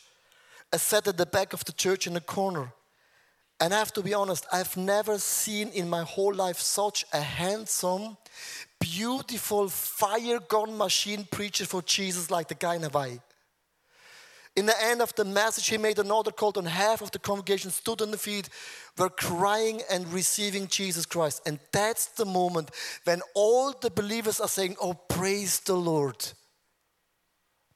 I 0.73 0.77
sat 0.77 1.07
at 1.07 1.17
the 1.17 1.27
back 1.27 1.53
of 1.53 1.63
the 1.65 1.73
church 1.73 2.07
in 2.07 2.15
a 2.15 2.21
corner. 2.21 2.73
And 3.61 3.73
I 3.73 3.79
have 3.79 3.93
to 3.93 4.01
be 4.01 4.13
honest, 4.13 4.45
I've 4.51 4.77
never 4.77 5.17
seen 5.17 5.69
in 5.69 5.89
my 5.89 6.03
whole 6.03 6.33
life 6.33 6.59
such 6.59 7.05
a 7.11 7.19
handsome, 7.19 8.17
beautiful 8.79 9.67
fire 9.67 10.39
gun 10.39 10.77
machine 10.77 11.27
preacher 11.29 11.65
for 11.65 11.81
Jesus 11.81 12.31
like 12.31 12.47
the 12.47 12.55
guy 12.55 12.75
in 12.75 12.83
Hawaii. 12.83 13.19
In 14.55 14.65
the 14.65 14.83
end 14.83 15.01
of 15.01 15.13
the 15.15 15.25
message, 15.25 15.67
he 15.67 15.77
made 15.77 15.99
another 15.99 16.31
call, 16.31 16.53
and 16.57 16.67
half 16.67 17.01
of 17.01 17.11
the 17.11 17.19
congregation 17.19 17.71
stood 17.71 18.01
on 18.01 18.11
the 18.11 18.17
feet, 18.17 18.49
were 18.97 19.09
crying 19.09 19.81
and 19.91 20.11
receiving 20.11 20.67
Jesus 20.67 21.05
Christ. 21.05 21.41
And 21.45 21.59
that's 21.71 22.07
the 22.07 22.25
moment 22.25 22.71
when 23.03 23.21
all 23.35 23.71
the 23.73 23.89
believers 23.89 24.39
are 24.39 24.47
saying, 24.47 24.75
Oh, 24.81 24.93
praise 24.93 25.59
the 25.59 25.75
Lord. 25.75 26.25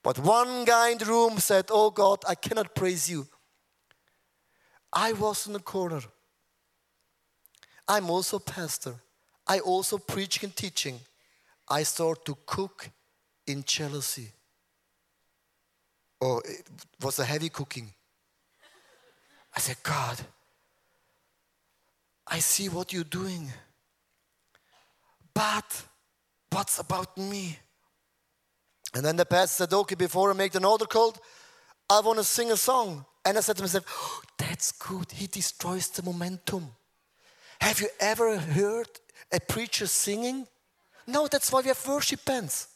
But 0.02 0.20
one 0.20 0.66
guy 0.66 0.90
in 0.90 0.98
the 0.98 1.06
room 1.06 1.40
said, 1.40 1.66
Oh 1.70 1.90
God, 1.90 2.24
I 2.28 2.36
cannot 2.36 2.76
praise 2.76 3.10
you. 3.10 3.28
I 4.94 5.14
was 5.14 5.48
in 5.48 5.54
the 5.54 5.60
corner. 5.60 6.02
I'm 7.88 8.10
also 8.10 8.40
pastor. 8.40 8.96
I 9.48 9.60
also 9.60 9.98
preach 9.98 10.44
and 10.44 10.56
teaching. 10.56 11.00
I 11.68 11.84
start 11.84 12.24
to 12.26 12.38
cook 12.46 12.90
in 13.48 13.64
jealousy. 13.66 14.30
Oh, 16.22 16.40
it 16.46 16.64
was 17.02 17.20
a 17.20 17.26
heavy 17.26 17.50
cooking. 17.50 17.92
I 19.56 19.60
said, 19.60 19.78
God, 19.84 20.20
I 22.28 22.40
see 22.40 22.70
what 22.70 22.94
you're 22.94 23.04
doing. 23.04 23.52
But 25.34 25.84
what's 26.52 26.80
about 26.80 27.18
me? 27.18 27.58
And 28.94 29.04
then 29.04 29.16
the 29.16 29.26
pastor 29.26 29.66
said, 29.66 29.74
Okay, 29.74 29.96
before 29.96 30.30
I 30.30 30.34
make 30.34 30.56
another 30.56 30.86
call, 30.86 31.16
I 31.90 32.00
want 32.00 32.20
to 32.20 32.24
sing 32.24 32.52
a 32.52 32.58
song. 32.58 33.06
And 33.26 33.38
I 33.38 33.42
said 33.42 33.58
to 33.58 33.64
myself, 33.64 33.86
oh, 33.90 34.22
That's 34.38 34.72
good. 34.74 35.12
He 35.12 35.28
destroys 35.28 35.90
the 35.90 36.04
momentum. 36.04 36.68
Have 37.62 37.80
you 37.80 37.88
ever 38.00 38.38
heard 38.38 38.90
a 39.32 39.40
preacher 39.40 39.88
singing? 39.88 40.48
No, 41.08 41.28
that's 41.28 41.52
why 41.52 41.62
we 41.62 41.68
have 41.68 41.88
worship 41.88 42.24
bands. 42.26 42.68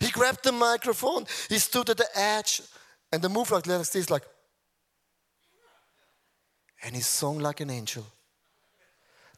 he 0.00 0.10
grabbed 0.10 0.44
the 0.44 0.52
microphone, 0.52 1.26
he 1.48 1.58
stood 1.58 1.90
at 1.90 1.96
the 1.96 2.08
edge, 2.14 2.62
and 3.12 3.22
the 3.22 3.28
move 3.28 3.50
like 3.50 3.64
this, 3.64 4.10
like, 4.10 4.22
and 6.82 6.94
he 6.94 7.02
sung 7.02 7.38
like 7.38 7.60
an 7.60 7.70
angel. 7.70 8.06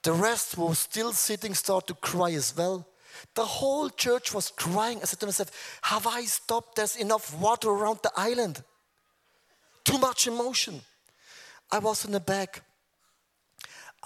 The 0.03 0.13
rest 0.13 0.59
was 0.59 0.81
still 0.81 1.13
sitting, 1.13 1.55
start 1.55 1.87
to 1.87 1.95
cry 1.95 2.33
as 2.33 2.55
well. 2.57 2.87
The 3.35 3.45
whole 3.45 3.91
church 3.91 4.35
was 4.35 4.51
crying. 4.51 4.99
I 5.01 5.05
said 5.05 5.21
to 5.21 5.27
myself, 5.27 5.79
Have 5.83 6.07
I 6.07 6.25
stopped? 6.25 6.77
There's 6.77 6.97
enough 6.97 7.39
water 7.39 7.71
around 7.71 8.01
the 8.03 8.13
island. 8.17 8.63
Too 9.85 9.99
much 9.99 10.27
emotion. 10.27 10.81
I 11.71 11.79
was 11.79 12.05
in 12.05 12.13
the 12.13 12.21
back 12.21 12.63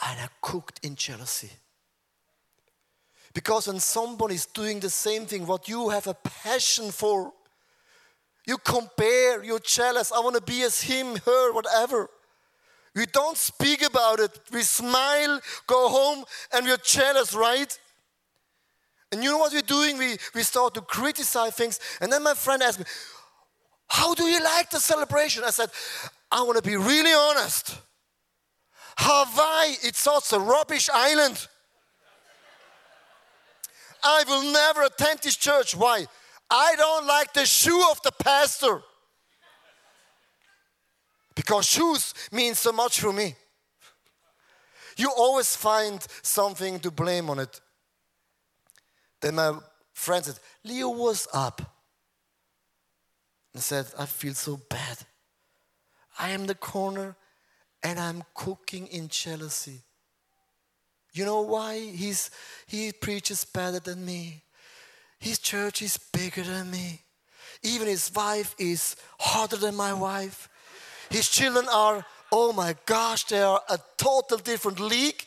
and 0.04 0.20
I 0.20 0.28
cooked 0.40 0.80
in 0.84 0.94
jealousy. 0.94 1.50
Because 3.34 3.66
when 3.66 3.80
somebody's 3.80 4.46
doing 4.46 4.80
the 4.80 4.88
same 4.88 5.26
thing, 5.26 5.46
what 5.46 5.68
you 5.68 5.90
have 5.90 6.06
a 6.06 6.14
passion 6.14 6.90
for, 6.90 7.32
you 8.46 8.56
compare, 8.58 9.44
you're 9.44 9.58
jealous. 9.58 10.12
I 10.12 10.20
want 10.20 10.36
to 10.36 10.40
be 10.42 10.62
as 10.62 10.80
him, 10.80 11.16
her, 11.24 11.52
whatever. 11.52 12.08
We 12.94 13.04
don't 13.04 13.36
speak 13.36 13.82
about 13.84 14.20
it. 14.20 14.40
We 14.50 14.62
smile, 14.62 15.40
go 15.66 15.88
home, 15.88 16.24
and 16.54 16.64
we're 16.64 16.78
jealous, 16.78 17.34
right? 17.34 17.78
And 19.12 19.22
you 19.22 19.30
know 19.30 19.38
what 19.38 19.52
we're 19.52 19.60
doing? 19.62 19.98
We, 19.98 20.16
we 20.34 20.42
start 20.42 20.74
to 20.74 20.80
criticize 20.80 21.54
things. 21.54 21.78
And 22.00 22.12
then 22.12 22.22
my 22.22 22.34
friend 22.34 22.62
asked 22.62 22.78
me, 22.78 22.84
How 23.88 24.14
do 24.14 24.24
you 24.24 24.42
like 24.42 24.70
the 24.70 24.80
celebration? 24.80 25.44
I 25.44 25.50
said, 25.50 25.70
I 26.30 26.42
want 26.42 26.56
to 26.56 26.62
be 26.62 26.76
really 26.76 27.12
honest. 27.12 27.78
Hawaii, 28.98 29.76
it's 29.82 30.00
such 30.00 30.32
a 30.32 30.38
rubbish 30.38 30.88
island. 30.92 31.46
I 34.02 34.24
will 34.26 34.52
never 34.52 34.82
attend 34.82 35.20
this 35.22 35.36
church. 35.36 35.74
Why? 35.74 36.06
I 36.50 36.74
don't 36.76 37.06
like 37.06 37.32
the 37.32 37.44
shoe 37.44 37.84
of 37.90 38.00
the 38.02 38.12
pastor. 38.12 38.82
Because 41.34 41.66
shoes 41.66 42.14
mean 42.32 42.54
so 42.54 42.72
much 42.72 43.00
for 43.00 43.12
me. 43.12 43.34
You 44.96 45.10
always 45.16 45.54
find 45.54 46.04
something 46.22 46.80
to 46.80 46.90
blame 46.90 47.28
on 47.28 47.38
it. 47.38 47.60
Then 49.26 49.34
my 49.34 49.58
friend 49.92 50.24
said, 50.24 50.38
Leo, 50.62 50.90
what's 50.90 51.26
up? 51.34 51.60
And 53.52 53.60
said, 53.60 53.86
I 53.98 54.06
feel 54.06 54.34
so 54.34 54.60
bad. 54.70 54.98
I 56.16 56.30
am 56.30 56.46
the 56.46 56.54
corner 56.54 57.16
and 57.82 57.98
I'm 57.98 58.22
cooking 58.34 58.86
in 58.86 59.08
jealousy. 59.08 59.82
You 61.12 61.24
know 61.24 61.40
why? 61.40 61.80
He's, 61.80 62.30
he 62.68 62.92
preaches 62.92 63.44
better 63.44 63.80
than 63.80 64.06
me. 64.06 64.44
His 65.18 65.40
church 65.40 65.82
is 65.82 65.98
bigger 65.98 66.44
than 66.44 66.70
me. 66.70 67.00
Even 67.64 67.88
his 67.88 68.12
wife 68.14 68.54
is 68.60 68.94
harder 69.18 69.56
than 69.56 69.74
my 69.74 69.92
wife. 69.92 70.48
His 71.10 71.28
children 71.28 71.66
are, 71.74 72.06
oh 72.30 72.52
my 72.52 72.76
gosh, 72.86 73.24
they 73.24 73.42
are 73.42 73.60
a 73.68 73.78
total 73.96 74.38
different 74.38 74.78
league. 74.78 75.24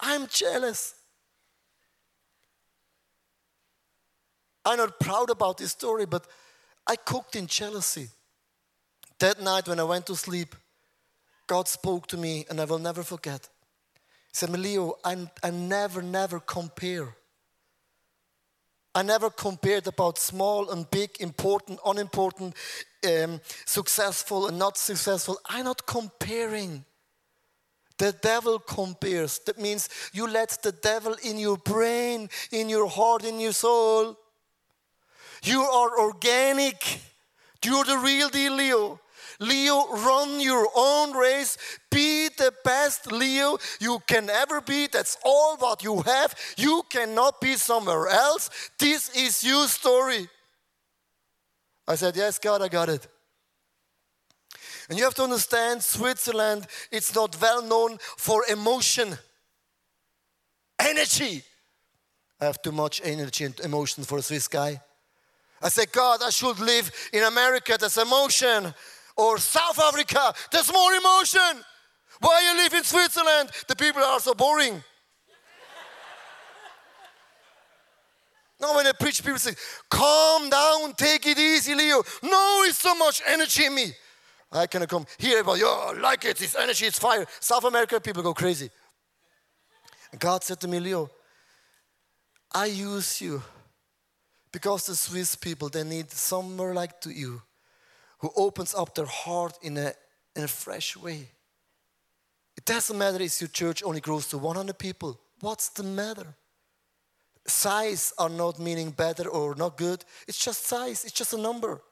I'm 0.00 0.28
jealous. 0.28 0.94
I'm 4.64 4.78
not 4.78 4.98
proud 4.98 5.30
about 5.30 5.58
this 5.58 5.72
story, 5.72 6.06
but 6.06 6.26
I 6.86 6.96
cooked 6.96 7.36
in 7.36 7.46
jealousy. 7.46 8.08
That 9.18 9.40
night 9.40 9.68
when 9.68 9.80
I 9.80 9.84
went 9.84 10.06
to 10.06 10.16
sleep, 10.16 10.54
God 11.46 11.68
spoke 11.68 12.06
to 12.08 12.16
me, 12.16 12.46
and 12.48 12.60
I 12.60 12.64
will 12.64 12.78
never 12.78 13.02
forget. 13.02 13.48
He 14.28 14.34
said, 14.34 14.50
Leo, 14.50 14.96
I, 15.04 15.28
I 15.42 15.50
never, 15.50 16.02
never 16.02 16.40
compare. 16.40 17.14
I 18.94 19.02
never 19.02 19.28
compared 19.28 19.86
about 19.86 20.18
small 20.18 20.70
and 20.70 20.88
big, 20.90 21.10
important, 21.20 21.80
unimportant, 21.84 22.54
um, 23.06 23.40
successful 23.66 24.46
and 24.46 24.58
not 24.58 24.78
successful. 24.78 25.38
I'm 25.48 25.64
not 25.64 25.84
comparing. 25.84 26.84
The 27.98 28.12
devil 28.12 28.58
compares. 28.58 29.40
That 29.40 29.58
means 29.58 29.88
you 30.12 30.28
let 30.28 30.58
the 30.62 30.72
devil 30.72 31.16
in 31.22 31.38
your 31.38 31.56
brain, 31.56 32.28
in 32.50 32.68
your 32.68 32.88
heart, 32.88 33.24
in 33.24 33.40
your 33.40 33.52
soul. 33.52 34.18
You 35.44 35.60
are 35.62 36.00
organic. 36.00 37.00
You're 37.64 37.84
the 37.84 37.98
real 37.98 38.28
deal, 38.28 38.54
Leo. 38.54 39.00
Leo, 39.40 39.86
run 39.88 40.40
your 40.40 40.68
own 40.74 41.12
race. 41.16 41.58
Be 41.90 42.28
the 42.28 42.52
best 42.64 43.10
Leo 43.10 43.58
you 43.80 43.98
can 44.06 44.30
ever 44.30 44.60
be. 44.60 44.86
That's 44.86 45.18
all 45.24 45.56
what 45.56 45.82
you 45.82 46.02
have. 46.02 46.34
You 46.56 46.82
cannot 46.88 47.40
be 47.40 47.54
somewhere 47.54 48.08
else. 48.08 48.50
This 48.78 49.14
is 49.16 49.44
your 49.44 49.66
story. 49.66 50.28
I 51.86 51.96
said, 51.96 52.16
Yes, 52.16 52.38
God, 52.38 52.62
I 52.62 52.68
got 52.68 52.88
it. 52.88 53.06
And 54.88 54.98
you 54.98 55.04
have 55.04 55.14
to 55.14 55.22
understand 55.22 55.82
Switzerland, 55.82 56.66
it's 56.90 57.14
not 57.14 57.40
well 57.40 57.62
known 57.62 57.98
for 58.16 58.44
emotion, 58.50 59.16
energy. 60.78 61.42
I 62.40 62.46
have 62.46 62.60
too 62.60 62.72
much 62.72 63.00
energy 63.04 63.44
and 63.44 63.58
emotion 63.60 64.04
for 64.04 64.18
a 64.18 64.22
Swiss 64.22 64.48
guy. 64.48 64.80
I 65.64 65.70
say, 65.70 65.86
God, 65.90 66.20
I 66.22 66.28
should 66.28 66.60
live 66.60 66.92
in 67.14 67.22
America, 67.22 67.76
there's 67.80 67.96
emotion. 67.96 68.74
Or 69.16 69.38
South 69.38 69.78
Africa, 69.78 70.34
there's 70.52 70.70
more 70.70 70.92
emotion. 70.92 71.64
Why 72.20 72.42
you 72.42 72.56
live 72.62 72.74
in 72.74 72.84
Switzerland? 72.84 73.50
The 73.66 73.74
people 73.74 74.02
are 74.02 74.20
so 74.20 74.34
boring. 74.34 74.74
now, 78.60 78.76
when 78.76 78.86
I 78.86 78.92
preach, 78.92 79.24
people 79.24 79.38
say, 79.38 79.54
Calm 79.88 80.50
down, 80.50 80.92
take 80.92 81.26
it 81.26 81.38
easy, 81.38 81.74
Leo. 81.74 82.02
No, 82.22 82.64
it's 82.66 82.78
so 82.78 82.94
much 82.94 83.22
energy 83.26 83.64
in 83.64 83.74
me. 83.74 83.86
I 84.52 84.66
cannot 84.66 84.90
come 84.90 85.06
here, 85.16 85.42
but 85.42 85.58
yo, 85.58 85.66
I 85.66 85.92
like 85.98 86.26
it, 86.26 86.42
it's 86.42 86.54
energy, 86.56 86.84
it's 86.86 86.98
fire. 86.98 87.26
South 87.40 87.64
America, 87.64 87.98
people 88.00 88.22
go 88.22 88.34
crazy. 88.34 88.68
And 90.12 90.20
God 90.20 90.44
said 90.44 90.60
to 90.60 90.68
me, 90.68 90.78
Leo, 90.78 91.10
I 92.52 92.66
use 92.66 93.22
you 93.22 93.42
because 94.54 94.86
the 94.86 94.94
Swiss 94.94 95.34
people, 95.34 95.68
they 95.68 95.82
need 95.82 96.12
somewhere 96.12 96.74
like 96.74 97.00
to 97.00 97.10
you 97.10 97.42
who 98.18 98.30
opens 98.36 98.72
up 98.72 98.94
their 98.94 99.04
heart 99.04 99.58
in 99.62 99.76
a, 99.76 99.92
in 100.36 100.44
a 100.44 100.48
fresh 100.48 100.96
way. 100.96 101.28
It 102.56 102.64
doesn't 102.64 102.96
matter 102.96 103.20
if 103.20 103.40
your 103.40 103.48
church 103.48 103.82
only 103.82 104.00
grows 104.00 104.28
to 104.28 104.38
100 104.38 104.78
people. 104.78 105.18
What's 105.40 105.70
the 105.70 105.82
matter? 105.82 106.36
Size 107.44 108.12
are 108.16 108.28
not 108.28 108.60
meaning 108.60 108.92
better 108.92 109.28
or 109.28 109.56
not 109.56 109.76
good. 109.76 110.04
It's 110.28 110.38
just 110.38 110.64
size, 110.64 111.02
it's 111.02 111.12
just 111.12 111.32
a 111.32 111.36
number. 111.36 111.82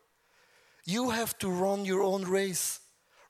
You 0.85 1.11
have 1.11 1.37
to 1.39 1.51
run 1.51 1.85
your 1.85 2.05
own 2.05 2.23
race. 2.23 2.79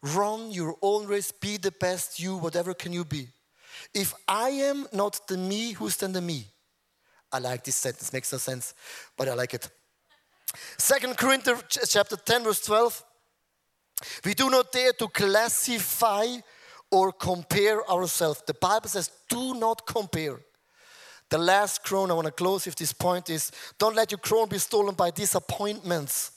Run 0.03 0.51
your 0.51 0.77
own 0.83 1.07
race. 1.07 1.33
Be 1.33 1.57
the 1.57 1.73
best 1.73 2.21
you, 2.21 2.37
whatever 2.37 2.75
can 2.75 2.93
you 2.93 3.07
be. 3.07 3.29
If 3.95 4.13
I 4.29 4.51
am 4.51 4.87
not 4.93 5.27
the 5.27 5.39
me, 5.39 5.73
who's 5.73 5.97
then 5.97 6.13
the 6.13 6.21
me? 6.21 6.49
I 7.33 7.39
like 7.39 7.65
this 7.65 7.77
sentence, 7.77 8.13
makes 8.13 8.33
no 8.33 8.39
sense, 8.39 8.75
but 9.17 9.29
I 9.29 9.35
like 9.35 9.55
it. 9.55 9.69
Second 10.77 11.17
Corinthians 11.17 11.63
chapter 11.89 12.17
10, 12.17 12.45
verse 12.45 12.61
12. 12.65 13.05
We 14.25 14.35
do 14.35 14.51
not 14.51 14.73
dare 14.73 14.93
to 14.95 15.09
classify 15.09 16.27
or 16.91 17.13
compare 17.13 17.89
ourselves. 17.91 18.43
The 18.47 18.55
Bible 18.55 18.89
says, 18.89 19.11
do 19.29 19.55
not 19.55 19.87
compare. 19.87 20.41
The 21.31 21.39
last 21.39 21.83
crown 21.83 22.11
I 22.11 22.15
want 22.15 22.27
to 22.27 22.33
close 22.33 22.67
with 22.67 22.75
this 22.75 22.93
point 22.93 23.31
is 23.31 23.51
don't 23.79 23.97
let 23.97 24.11
your 24.11 24.19
crown 24.19 24.49
be 24.49 24.59
stolen 24.59 24.95
by 24.95 25.11
disappointments. 25.11 26.33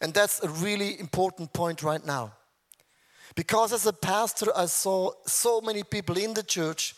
And 0.00 0.12
that's 0.12 0.42
a 0.42 0.48
really 0.48 1.00
important 1.00 1.52
point 1.52 1.82
right 1.82 2.04
now. 2.04 2.32
Because 3.34 3.72
as 3.72 3.86
a 3.86 3.92
pastor, 3.92 4.46
I 4.54 4.66
saw 4.66 5.12
so 5.24 5.60
many 5.60 5.84
people 5.84 6.18
in 6.18 6.34
the 6.34 6.42
church 6.42 6.94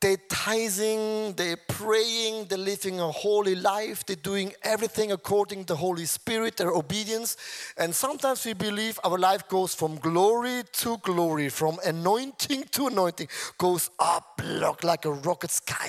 they're 0.00 0.18
tithing, 0.28 1.32
they're 1.34 1.56
praying, 1.56 2.44
they're 2.46 2.58
living 2.58 3.00
a 3.00 3.10
holy 3.10 3.54
life, 3.54 4.04
they're 4.04 4.16
doing 4.16 4.52
everything 4.62 5.10
according 5.10 5.60
to 5.60 5.72
the 5.72 5.76
Holy 5.76 6.04
Spirit, 6.04 6.58
their 6.58 6.70
obedience. 6.70 7.36
And 7.78 7.94
sometimes 7.94 8.44
we 8.44 8.52
believe 8.52 9.00
our 9.02 9.18
life 9.18 9.48
goes 9.48 9.74
from 9.74 9.96
glory 9.96 10.62
to 10.70 10.98
glory, 10.98 11.48
from 11.48 11.78
anointing 11.84 12.64
to 12.72 12.88
anointing, 12.88 13.28
goes 13.56 13.90
up 13.98 14.40
like 14.82 15.06
a 15.06 15.12
rocket 15.12 15.50
sky. 15.50 15.88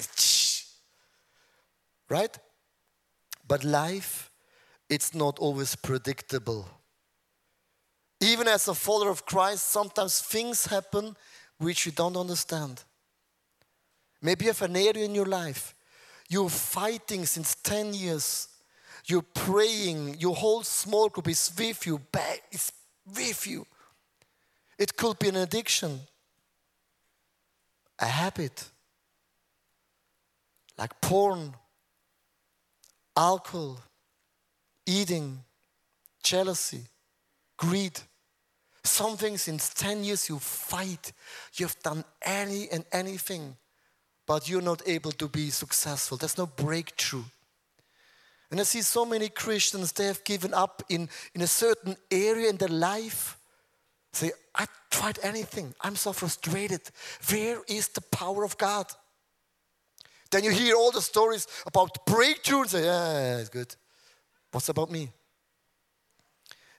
Right? 2.09 2.37
But 3.45 3.65
life, 3.65 4.31
it's 4.89 5.13
not 5.13 5.37
always 5.39 5.75
predictable. 5.75 6.65
Even 8.21 8.47
as 8.47 8.69
a 8.69 8.73
follower 8.73 9.09
of 9.09 9.25
Christ, 9.25 9.69
sometimes 9.69 10.21
things 10.21 10.65
happen 10.67 11.15
which 11.57 11.85
we 11.85 11.91
don't 11.91 12.15
understand. 12.15 12.83
Maybe 14.21 14.45
you 14.45 14.51
have 14.51 14.61
an 14.63 14.75
area 14.75 15.05
in 15.05 15.15
your 15.15 15.25
life 15.25 15.75
you're 16.29 16.49
fighting 16.49 17.25
since 17.25 17.55
10 17.55 17.93
years. 17.93 18.49
You're 19.05 19.21
praying. 19.21 20.17
Your 20.19 20.35
whole 20.35 20.63
small 20.63 21.09
group 21.09 21.29
is 21.29 21.51
with 21.57 21.85
you. 21.85 22.01
Is 22.51 22.71
with 23.15 23.47
you. 23.47 23.65
It 24.77 24.95
could 24.95 25.17
be 25.17 25.29
an 25.29 25.37
addiction, 25.37 26.01
a 27.97 28.05
habit, 28.05 28.69
like 30.77 30.99
porn, 31.01 31.55
alcohol, 33.15 33.79
eating, 34.85 35.39
jealousy, 36.21 36.83
greed. 37.57 37.99
Something 38.83 39.37
since 39.37 39.73
10 39.73 40.03
years 40.03 40.29
you 40.29 40.37
fight. 40.37 41.11
You've 41.55 41.79
done 41.79 42.03
any 42.21 42.69
and 42.69 42.85
anything, 42.91 43.55
but 44.27 44.47
you're 44.49 44.61
not 44.61 44.81
able 44.85 45.11
to 45.13 45.27
be 45.27 45.49
successful. 45.49 46.17
There's 46.17 46.37
no 46.37 46.45
breakthrough. 46.45 47.23
And 48.51 48.59
I 48.59 48.63
see 48.63 48.81
so 48.81 49.05
many 49.05 49.29
Christians, 49.29 49.91
they 49.91 50.05
have 50.05 50.23
given 50.23 50.53
up 50.53 50.83
in, 50.89 51.09
in 51.33 51.41
a 51.41 51.47
certain 51.47 51.97
area 52.11 52.49
in 52.49 52.57
their 52.57 52.69
life. 52.69 53.37
Say, 54.13 54.31
I 54.53 54.67
tried 54.91 55.19
anything. 55.23 55.73
I'm 55.81 55.95
so 55.95 56.13
frustrated. 56.13 56.81
Where 57.29 57.61
is 57.67 57.87
the 57.89 58.01
power 58.01 58.43
of 58.43 58.57
God? 58.57 58.85
Then 60.29 60.43
you 60.43 60.51
hear 60.51 60.75
all 60.75 60.91
the 60.91 61.01
stories 61.01 61.47
about 61.65 62.05
breakthrough 62.05 62.61
and 62.61 62.69
say, 62.69 62.85
yeah, 62.85 63.37
it's 63.37 63.49
good. 63.49 63.75
What's 64.51 64.69
about 64.69 64.91
me? 64.91 65.09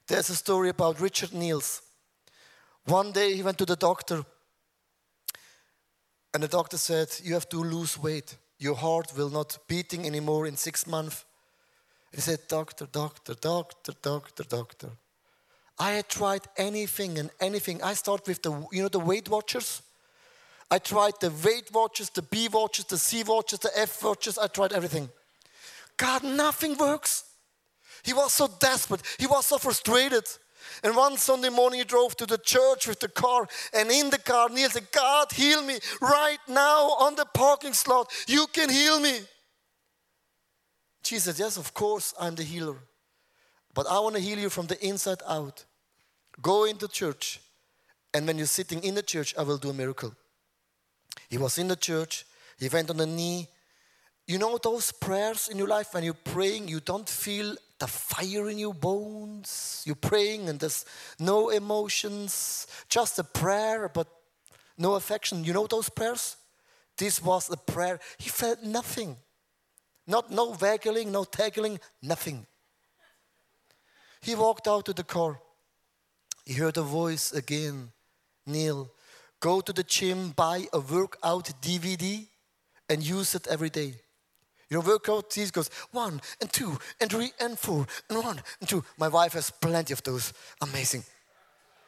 There's 0.06 0.30
a 0.30 0.36
story 0.36 0.70
about 0.70 1.00
Richard 1.00 1.32
Niels. 1.32 1.82
One 2.84 3.12
day 3.12 3.34
he 3.34 3.42
went 3.42 3.58
to 3.58 3.66
the 3.66 3.76
doctor, 3.76 4.24
and 6.34 6.42
the 6.42 6.48
doctor 6.48 6.76
said, 6.76 7.08
You 7.22 7.34
have 7.34 7.48
to 7.50 7.58
lose 7.58 7.98
weight. 7.98 8.36
Your 8.58 8.74
heart 8.74 9.12
will 9.16 9.30
not 9.30 9.58
beating 9.68 10.06
anymore 10.06 10.46
in 10.46 10.56
six 10.56 10.86
months. 10.86 11.24
He 12.12 12.20
said, 12.20 12.40
Doctor, 12.48 12.86
doctor, 12.86 13.34
doctor, 13.34 13.92
doctor, 14.02 14.44
doctor. 14.44 14.90
I 15.78 15.92
had 15.92 16.08
tried 16.08 16.42
anything 16.56 17.18
and 17.18 17.30
anything. 17.40 17.82
I 17.82 17.94
start 17.94 18.26
with 18.26 18.42
the, 18.42 18.50
you 18.72 18.82
know, 18.82 18.88
the 18.88 18.98
Weight 18.98 19.28
Watchers. 19.28 19.82
I 20.70 20.78
tried 20.78 21.14
the 21.20 21.32
Weight 21.44 21.72
Watchers, 21.72 22.10
the 22.10 22.22
B 22.22 22.48
Watchers, 22.48 22.86
the 22.86 22.98
C 22.98 23.22
Watchers, 23.22 23.60
the 23.60 23.70
F 23.78 24.02
Watchers. 24.02 24.38
I 24.38 24.48
tried 24.48 24.72
everything. 24.72 25.08
God, 25.96 26.24
nothing 26.24 26.76
works. 26.76 27.24
He 28.02 28.12
was 28.12 28.32
so 28.32 28.48
desperate. 28.48 29.02
He 29.18 29.26
was 29.26 29.46
so 29.46 29.58
frustrated. 29.58 30.24
And 30.82 30.96
one 30.96 31.16
Sunday 31.16 31.48
morning, 31.48 31.80
he 31.80 31.84
drove 31.84 32.16
to 32.16 32.26
the 32.26 32.38
church 32.38 32.86
with 32.86 33.00
the 33.00 33.08
car, 33.08 33.48
and 33.72 33.90
in 33.90 34.10
the 34.10 34.18
car, 34.18 34.48
Neil 34.48 34.70
said, 34.70 34.90
God, 34.92 35.32
heal 35.32 35.62
me 35.62 35.78
right 36.00 36.38
now 36.48 36.90
on 37.00 37.14
the 37.14 37.26
parking 37.26 37.72
slot. 37.72 38.10
You 38.26 38.46
can 38.52 38.70
heal 38.70 39.00
me. 39.00 39.20
Jesus 41.02 41.38
Yes, 41.38 41.56
of 41.56 41.72
course, 41.74 42.14
I'm 42.20 42.34
the 42.34 42.42
healer. 42.42 42.76
But 43.74 43.86
I 43.88 43.98
want 44.00 44.16
to 44.16 44.20
heal 44.20 44.38
you 44.38 44.50
from 44.50 44.66
the 44.66 44.84
inside 44.84 45.22
out. 45.26 45.64
Go 46.42 46.64
into 46.64 46.88
church, 46.88 47.40
and 48.12 48.26
when 48.26 48.38
you're 48.38 48.46
sitting 48.46 48.82
in 48.82 48.94
the 48.94 49.02
church, 49.02 49.34
I 49.36 49.42
will 49.42 49.58
do 49.58 49.70
a 49.70 49.74
miracle. 49.74 50.14
He 51.28 51.38
was 51.38 51.58
in 51.58 51.68
the 51.68 51.76
church, 51.76 52.24
he 52.58 52.68
went 52.68 52.90
on 52.90 52.96
the 52.96 53.06
knee. 53.06 53.48
You 54.28 54.36
know 54.36 54.58
those 54.58 54.92
prayers 54.92 55.48
in 55.48 55.56
your 55.56 55.68
life 55.68 55.94
when 55.94 56.04
you're 56.04 56.12
praying, 56.12 56.68
you 56.68 56.80
don't 56.80 57.08
feel 57.08 57.56
the 57.78 57.86
fire 57.86 58.50
in 58.50 58.58
your 58.58 58.74
bones. 58.74 59.82
You're 59.86 59.96
praying 59.96 60.50
and 60.50 60.60
there's 60.60 60.84
no 61.18 61.48
emotions, 61.48 62.66
just 62.90 63.18
a 63.18 63.24
prayer, 63.24 63.88
but 63.88 64.06
no 64.76 64.96
affection. 64.96 65.44
You 65.44 65.54
know 65.54 65.66
those 65.66 65.88
prayers? 65.88 66.36
This 66.98 67.22
was 67.22 67.48
a 67.50 67.56
prayer. 67.56 68.00
He 68.18 68.28
felt 68.28 68.62
nothing. 68.62 69.16
Not 70.06 70.30
no 70.30 70.54
waggling, 70.60 71.10
no 71.10 71.24
taggling, 71.24 71.80
nothing. 72.02 72.46
He 74.20 74.34
walked 74.34 74.68
out 74.68 74.84
to 74.86 74.92
the 74.92 75.04
car. 75.04 75.40
He 76.44 76.52
heard 76.52 76.76
a 76.76 76.82
voice 76.82 77.32
again. 77.32 77.92
Neil, 78.44 78.90
go 79.40 79.62
to 79.62 79.72
the 79.72 79.84
gym, 79.84 80.32
buy 80.32 80.66
a 80.70 80.80
workout 80.80 81.50
DVD, 81.62 82.26
and 82.90 83.02
use 83.02 83.34
it 83.34 83.46
every 83.46 83.70
day. 83.70 83.94
You 84.70 84.78
know, 84.78 84.84
workout 84.86 85.32
He 85.32 85.46
goes 85.46 85.70
one 85.92 86.20
and 86.40 86.52
two 86.52 86.78
and 87.00 87.10
three 87.10 87.32
and 87.40 87.58
four 87.58 87.86
and 88.10 88.22
one 88.22 88.40
and 88.60 88.68
two. 88.68 88.84
My 88.98 89.08
wife 89.08 89.32
has 89.32 89.50
plenty 89.50 89.92
of 89.92 90.02
those. 90.02 90.32
Amazing. 90.60 91.04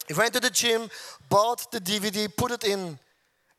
He 0.08 0.14
went 0.14 0.32
to 0.34 0.40
the 0.40 0.50
gym, 0.50 0.88
bought 1.28 1.70
the 1.70 1.80
DVD, 1.80 2.34
put 2.34 2.50
it 2.50 2.64
in, 2.64 2.98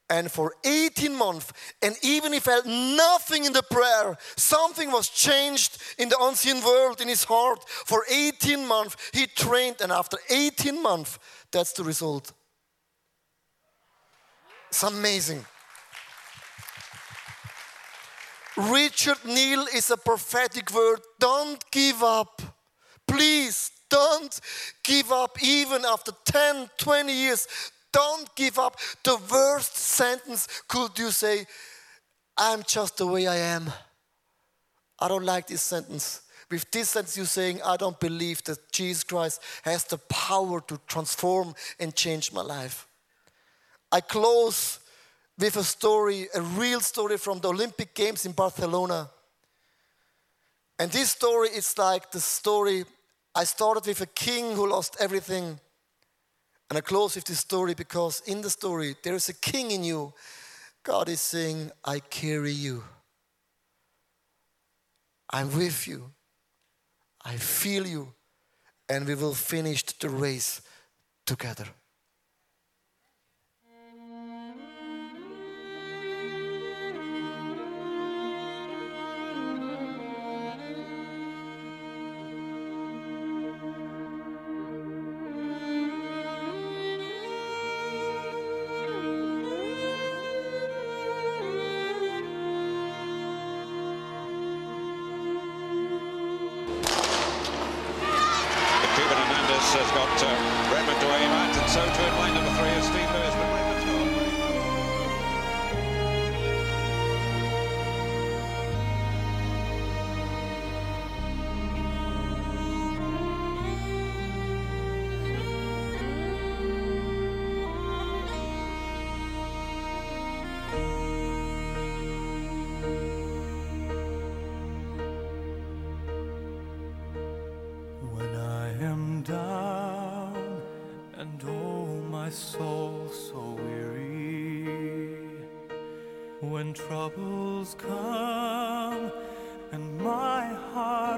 and 0.10 0.30
for 0.30 0.54
18 0.66 1.16
months, 1.16 1.54
and 1.82 1.96
even 2.04 2.34
he 2.34 2.42
felt 2.42 2.66
nothing 2.66 3.46
in 3.46 3.54
the 3.54 3.64
prayer, 3.64 4.18
something 4.36 4.92
was 4.92 5.08
changed 5.08 5.82
in 5.98 6.10
the 6.10 6.18
unseen 6.20 6.62
world 6.62 7.00
in 7.00 7.08
his 7.08 7.24
heart. 7.24 7.64
For 7.70 8.04
18 8.10 8.68
months, 8.68 8.98
he 9.14 9.26
trained, 9.28 9.78
and 9.80 9.90
after 9.90 10.18
18 10.30 10.84
months, 10.84 11.18
that's 11.50 11.72
the 11.72 11.86
result. 11.86 12.34
It's 14.68 14.84
amazing. 14.84 15.46
Richard 18.70 19.24
Neal 19.26 19.66
is 19.74 19.90
a 19.90 19.98
prophetic 19.98 20.74
word. 20.74 21.00
Don't 21.20 21.64
give 21.72 22.04
up. 22.04 22.42
Please 23.08 23.72
don't 23.90 24.40
give 24.84 25.12
up 25.12 25.42
even 25.44 25.84
after 25.86 26.12
10, 26.26 26.70
20 26.78 27.14
years. 27.14 27.48
Don't 27.92 28.34
give 28.36 28.58
up. 28.58 28.78
The 29.04 29.18
worst 29.32 29.76
sentence 29.76 30.48
could 30.68 30.98
you 30.98 31.12
say, 31.12 31.46
I'm 32.38 32.64
just 32.64 32.98
the 32.98 33.08
way 33.08 33.28
I 33.28 33.36
am. 33.36 33.72
I 35.00 35.08
don't 35.08 35.26
like 35.26 35.48
this 35.48 35.62
sentence. 35.62 36.22
With 36.50 36.70
this 36.72 36.90
sentence, 36.90 37.18
you're 37.18 37.26
saying, 37.26 37.62
I 37.66 37.78
don't 37.78 38.00
believe 38.00 38.44
that 38.44 38.72
Jesus 38.72 39.04
Christ 39.04 39.42
has 39.64 39.84
the 39.86 39.98
power 39.98 40.62
to 40.62 40.80
transform 40.88 41.56
and 41.80 41.96
change 41.96 42.32
my 42.32 42.42
life. 42.42 42.88
I 43.92 44.02
close 44.02 44.80
with 45.42 45.58
a 45.58 45.64
story, 45.64 46.28
a 46.34 46.42
real 46.42 46.80
story 46.80 47.18
from 47.18 47.40
the 47.40 47.50
Olympic 47.50 47.94
Games 47.96 48.26
in 48.26 48.32
Barcelona. 48.32 49.10
And 50.78 50.92
this 50.92 51.12
story 51.12 51.50
is 51.50 51.78
like 51.78 52.12
the 52.12 52.20
story 52.20 52.86
I 53.34 53.44
started 53.46 53.86
with 53.88 54.02
a 54.02 54.06
king 54.06 54.56
who 54.56 54.68
lost 54.68 54.98
everything 55.00 55.60
and 56.72 56.78
I 56.78 56.82
close 56.82 57.16
with 57.16 57.26
this 57.26 57.40
story 57.40 57.74
because 57.74 58.22
in 58.26 58.40
the 58.40 58.50
story, 58.50 58.96
there 59.04 59.16
is 59.16 59.28
a 59.28 59.34
king 59.34 59.72
in 59.72 59.84
you. 59.84 60.14
God 60.84 61.10
is 61.10 61.20
saying, 61.20 61.70
I 61.84 62.00
carry 62.00 62.54
you. 62.54 62.84
I'm 65.30 65.54
with 65.54 65.86
you. 65.86 66.12
I 67.26 67.36
feel 67.36 67.86
you. 67.86 68.14
And 68.88 69.06
we 69.06 69.16
will 69.16 69.34
finish 69.34 69.84
the 69.84 70.08
race 70.08 70.62
together. 71.26 71.66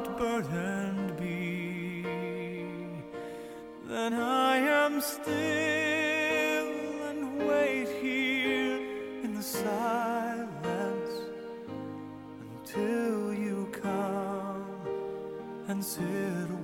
not 0.03 0.17
burdened 0.17 1.17
be, 1.17 2.03
then 3.87 4.13
I 4.13 4.57
am 4.57 4.99
still 4.99 5.33
and 7.09 7.47
wait 7.47 7.87
here 8.01 8.79
in 9.23 9.33
the 9.35 9.43
silence 9.43 11.11
until 12.41 13.33
you 13.33 13.69
come 13.71 14.65
and 15.67 15.83
sit. 15.83 16.62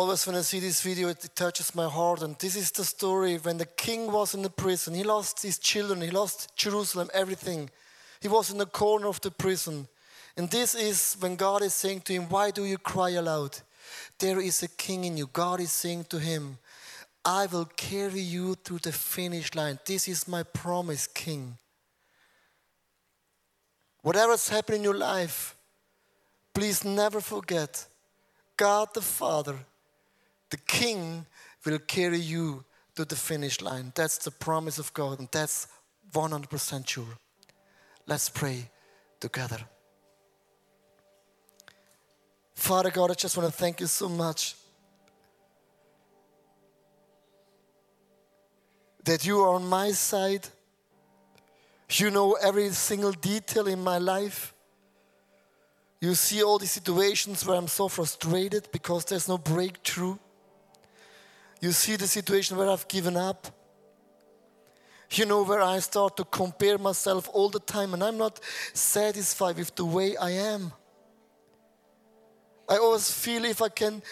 Always 0.00 0.26
when 0.26 0.36
I 0.36 0.40
see 0.40 0.60
this 0.60 0.80
video, 0.80 1.10
it 1.10 1.28
touches 1.34 1.74
my 1.74 1.86
heart. 1.86 2.22
And 2.22 2.34
this 2.38 2.56
is 2.56 2.70
the 2.70 2.86
story 2.86 3.36
when 3.36 3.58
the 3.58 3.66
king 3.66 4.10
was 4.10 4.32
in 4.32 4.40
the 4.40 4.48
prison. 4.48 4.94
He 4.94 5.04
lost 5.04 5.42
his 5.42 5.58
children, 5.58 6.00
he 6.00 6.10
lost 6.10 6.56
Jerusalem, 6.56 7.10
everything. 7.12 7.68
He 8.22 8.26
was 8.26 8.50
in 8.50 8.56
the 8.56 8.64
corner 8.64 9.08
of 9.08 9.20
the 9.20 9.30
prison. 9.30 9.88
And 10.38 10.50
this 10.50 10.74
is 10.74 11.18
when 11.20 11.36
God 11.36 11.62
is 11.62 11.74
saying 11.74 12.00
to 12.06 12.14
him, 12.14 12.30
Why 12.30 12.50
do 12.50 12.64
you 12.64 12.78
cry 12.78 13.10
aloud? 13.10 13.58
There 14.18 14.40
is 14.40 14.62
a 14.62 14.68
king 14.68 15.04
in 15.04 15.18
you. 15.18 15.28
God 15.30 15.60
is 15.60 15.70
saying 15.70 16.04
to 16.04 16.18
him, 16.18 16.56
I 17.22 17.44
will 17.44 17.66
carry 17.66 18.20
you 18.20 18.54
to 18.64 18.78
the 18.78 18.92
finish 18.92 19.54
line. 19.54 19.78
This 19.84 20.08
is 20.08 20.26
my 20.26 20.44
promise, 20.44 21.06
king. 21.08 21.58
Whatever 24.00 24.28
Whatever's 24.28 24.48
happening 24.48 24.80
in 24.80 24.84
your 24.84 24.96
life, 24.96 25.54
please 26.54 26.86
never 26.86 27.20
forget 27.20 27.86
God 28.56 28.88
the 28.94 29.02
Father, 29.02 29.56
the 30.50 30.56
King, 30.58 31.26
will 31.64 31.78
carry 31.78 32.18
you 32.18 32.64
to 32.96 33.04
the 33.04 33.16
finish 33.16 33.60
line. 33.60 33.92
That's 33.94 34.18
the 34.18 34.30
promise 34.30 34.78
of 34.78 34.92
God, 34.92 35.18
and 35.18 35.28
that's 35.30 35.68
100% 36.12 36.88
sure. 36.88 37.04
Let's 38.06 38.28
pray 38.28 38.68
together. 39.20 39.58
Father 42.54 42.90
God, 42.90 43.10
I 43.10 43.14
just 43.14 43.36
want 43.36 43.50
to 43.50 43.56
thank 43.56 43.80
you 43.80 43.86
so 43.86 44.08
much 44.08 44.54
that 49.04 49.24
you 49.26 49.40
are 49.40 49.54
on 49.54 49.66
my 49.66 49.92
side. 49.92 50.46
You 51.92 52.10
know 52.10 52.34
every 52.34 52.68
single 52.70 53.12
detail 53.12 53.66
in 53.66 53.82
my 53.82 53.98
life. 53.98 54.54
You 56.00 56.14
see 56.14 56.42
all 56.42 56.58
the 56.58 56.66
situations 56.66 57.44
where 57.44 57.56
I'm 57.56 57.68
so 57.68 57.88
frustrated 57.88 58.68
because 58.72 59.04
there's 59.04 59.28
no 59.28 59.38
breakthrough. 59.38 60.16
You 61.60 61.72
see 61.72 61.96
the 61.96 62.06
situation 62.06 62.56
where 62.56 62.68
I've 62.68 62.88
given 62.88 63.16
up. 63.16 63.46
You 65.12 65.26
know 65.26 65.42
where 65.42 65.60
I 65.60 65.80
start 65.80 66.16
to 66.16 66.24
compare 66.24 66.78
myself 66.78 67.28
all 67.32 67.48
the 67.48 67.60
time 67.60 67.94
and 67.94 68.02
I'm 68.02 68.16
not 68.16 68.40
satisfied 68.72 69.56
with 69.56 69.74
the 69.74 69.84
way 69.84 70.16
I 70.16 70.30
am. 70.30 70.72
I 72.68 72.76
always 72.76 73.10
feel 73.10 73.44
if 73.44 73.60
I 73.60 73.68
can 73.68 74.02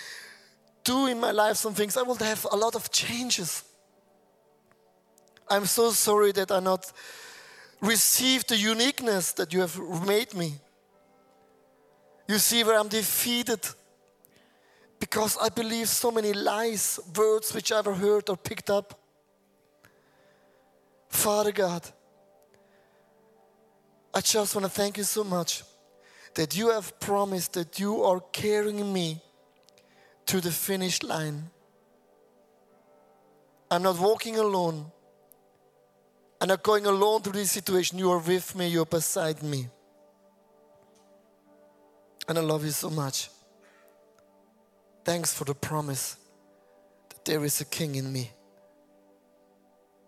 do 0.83 1.07
in 1.07 1.21
my 1.21 1.31
life 1.31 1.57
some 1.57 1.75
things, 1.75 1.97
I 1.97 2.03
will 2.03 2.17
have 2.17 2.47
a 2.51 2.57
lot 2.57 2.75
of 2.75 2.91
changes. 2.91 3.63
I'm 5.49 5.67
so 5.67 5.93
sorry 5.93 6.33
that 6.33 6.51
I 6.51 6.61
not 6.61 6.93
received 7.81 8.49
the 8.49 8.57
uniqueness 8.57 9.33
that 9.33 9.53
you 9.53 9.61
have 9.61 9.79
made 10.05 10.35
me. 10.35 10.55
You 12.27 12.39
see 12.39 12.65
where 12.65 12.79
I'm 12.79 12.89
defeated 12.89 13.61
because 14.99 15.37
I 15.41 15.49
believe 15.49 15.89
so 15.89 16.11
many 16.11 16.33
lies, 16.33 16.99
words 17.17 17.55
which 17.55 17.73
I 17.73 17.79
ever 17.79 17.95
heard 17.95 18.29
or 18.29 18.37
picked 18.37 18.71
up. 18.71 18.99
Father 21.09 21.53
God, 21.53 21.89
I 24.13 24.21
just 24.21 24.55
want 24.55 24.65
to 24.65 24.71
thank 24.71 24.99
you 24.99 25.05
so 25.05 25.25
much 25.25 25.63
that 26.35 26.57
you 26.57 26.71
have 26.71 26.99
promised 27.01 27.55
that 27.55 27.79
you 27.79 28.03
are 28.03 28.21
carrying 28.33 28.93
me 28.93 29.21
to 30.27 30.41
the 30.41 30.51
finish 30.51 31.03
line. 31.03 31.51
I'm 33.71 33.83
not 33.83 33.99
walking 33.99 34.37
alone. 34.37 34.87
I'm 36.41 36.49
not 36.49 36.63
going 36.63 36.87
alone 36.87 37.23
through 37.23 37.33
this 37.33 37.51
situation. 37.51 37.99
You 37.99 38.11
are 38.13 38.19
with 38.19 38.55
me, 38.55 38.69
you're 38.69 38.87
beside 38.87 39.43
me. 39.43 39.69
And 42.29 42.39
I 42.39 42.43
love 42.43 42.65
you 42.65 42.71
so 42.71 42.91
much. 42.91 43.31
Thanks 45.09 45.33
for 45.33 45.45
the 45.45 45.55
promise 45.55 46.19
that 47.09 47.25
there 47.25 47.43
is 47.43 47.63
a 47.63 47.65
king 47.65 47.95
in 47.95 48.13
me. 48.13 48.31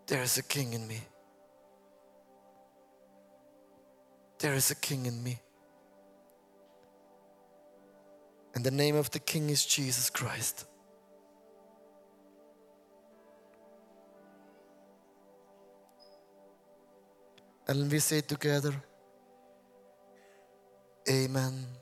There 0.05 0.21
is 0.21 0.37
a 0.37 0.43
king 0.43 0.73
in 0.73 0.87
me. 0.87 0.99
There 4.37 4.53
is 4.53 4.69
a 4.69 4.75
king 4.75 5.07
in 5.07 5.23
me. 5.23 5.39
And 8.53 8.63
the 8.63 8.69
name 8.69 8.95
of 8.95 9.09
the 9.09 9.17
king 9.17 9.49
is 9.49 9.65
Jesus 9.65 10.11
Christ. 10.11 10.67
And 17.67 17.91
we 17.91 17.97
say 17.97 18.21
together, 18.21 18.75
Amen. 21.09 21.80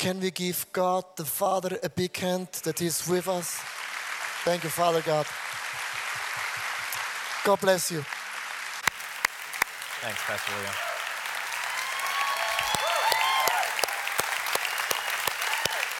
Can 0.00 0.18
we 0.18 0.30
give 0.30 0.64
God 0.72 1.04
the 1.16 1.26
Father 1.26 1.78
a 1.82 1.90
big 1.90 2.16
hand 2.16 2.48
that 2.64 2.78
He's 2.78 3.06
with 3.06 3.28
us? 3.28 3.60
Thank 4.44 4.64
you, 4.64 4.70
Father 4.70 5.02
God. 5.02 5.26
God 7.44 7.60
bless 7.60 7.90
you. 7.90 8.02
Thanks, 10.00 10.22
Pastor 10.22 10.52
Leo. 10.52 10.89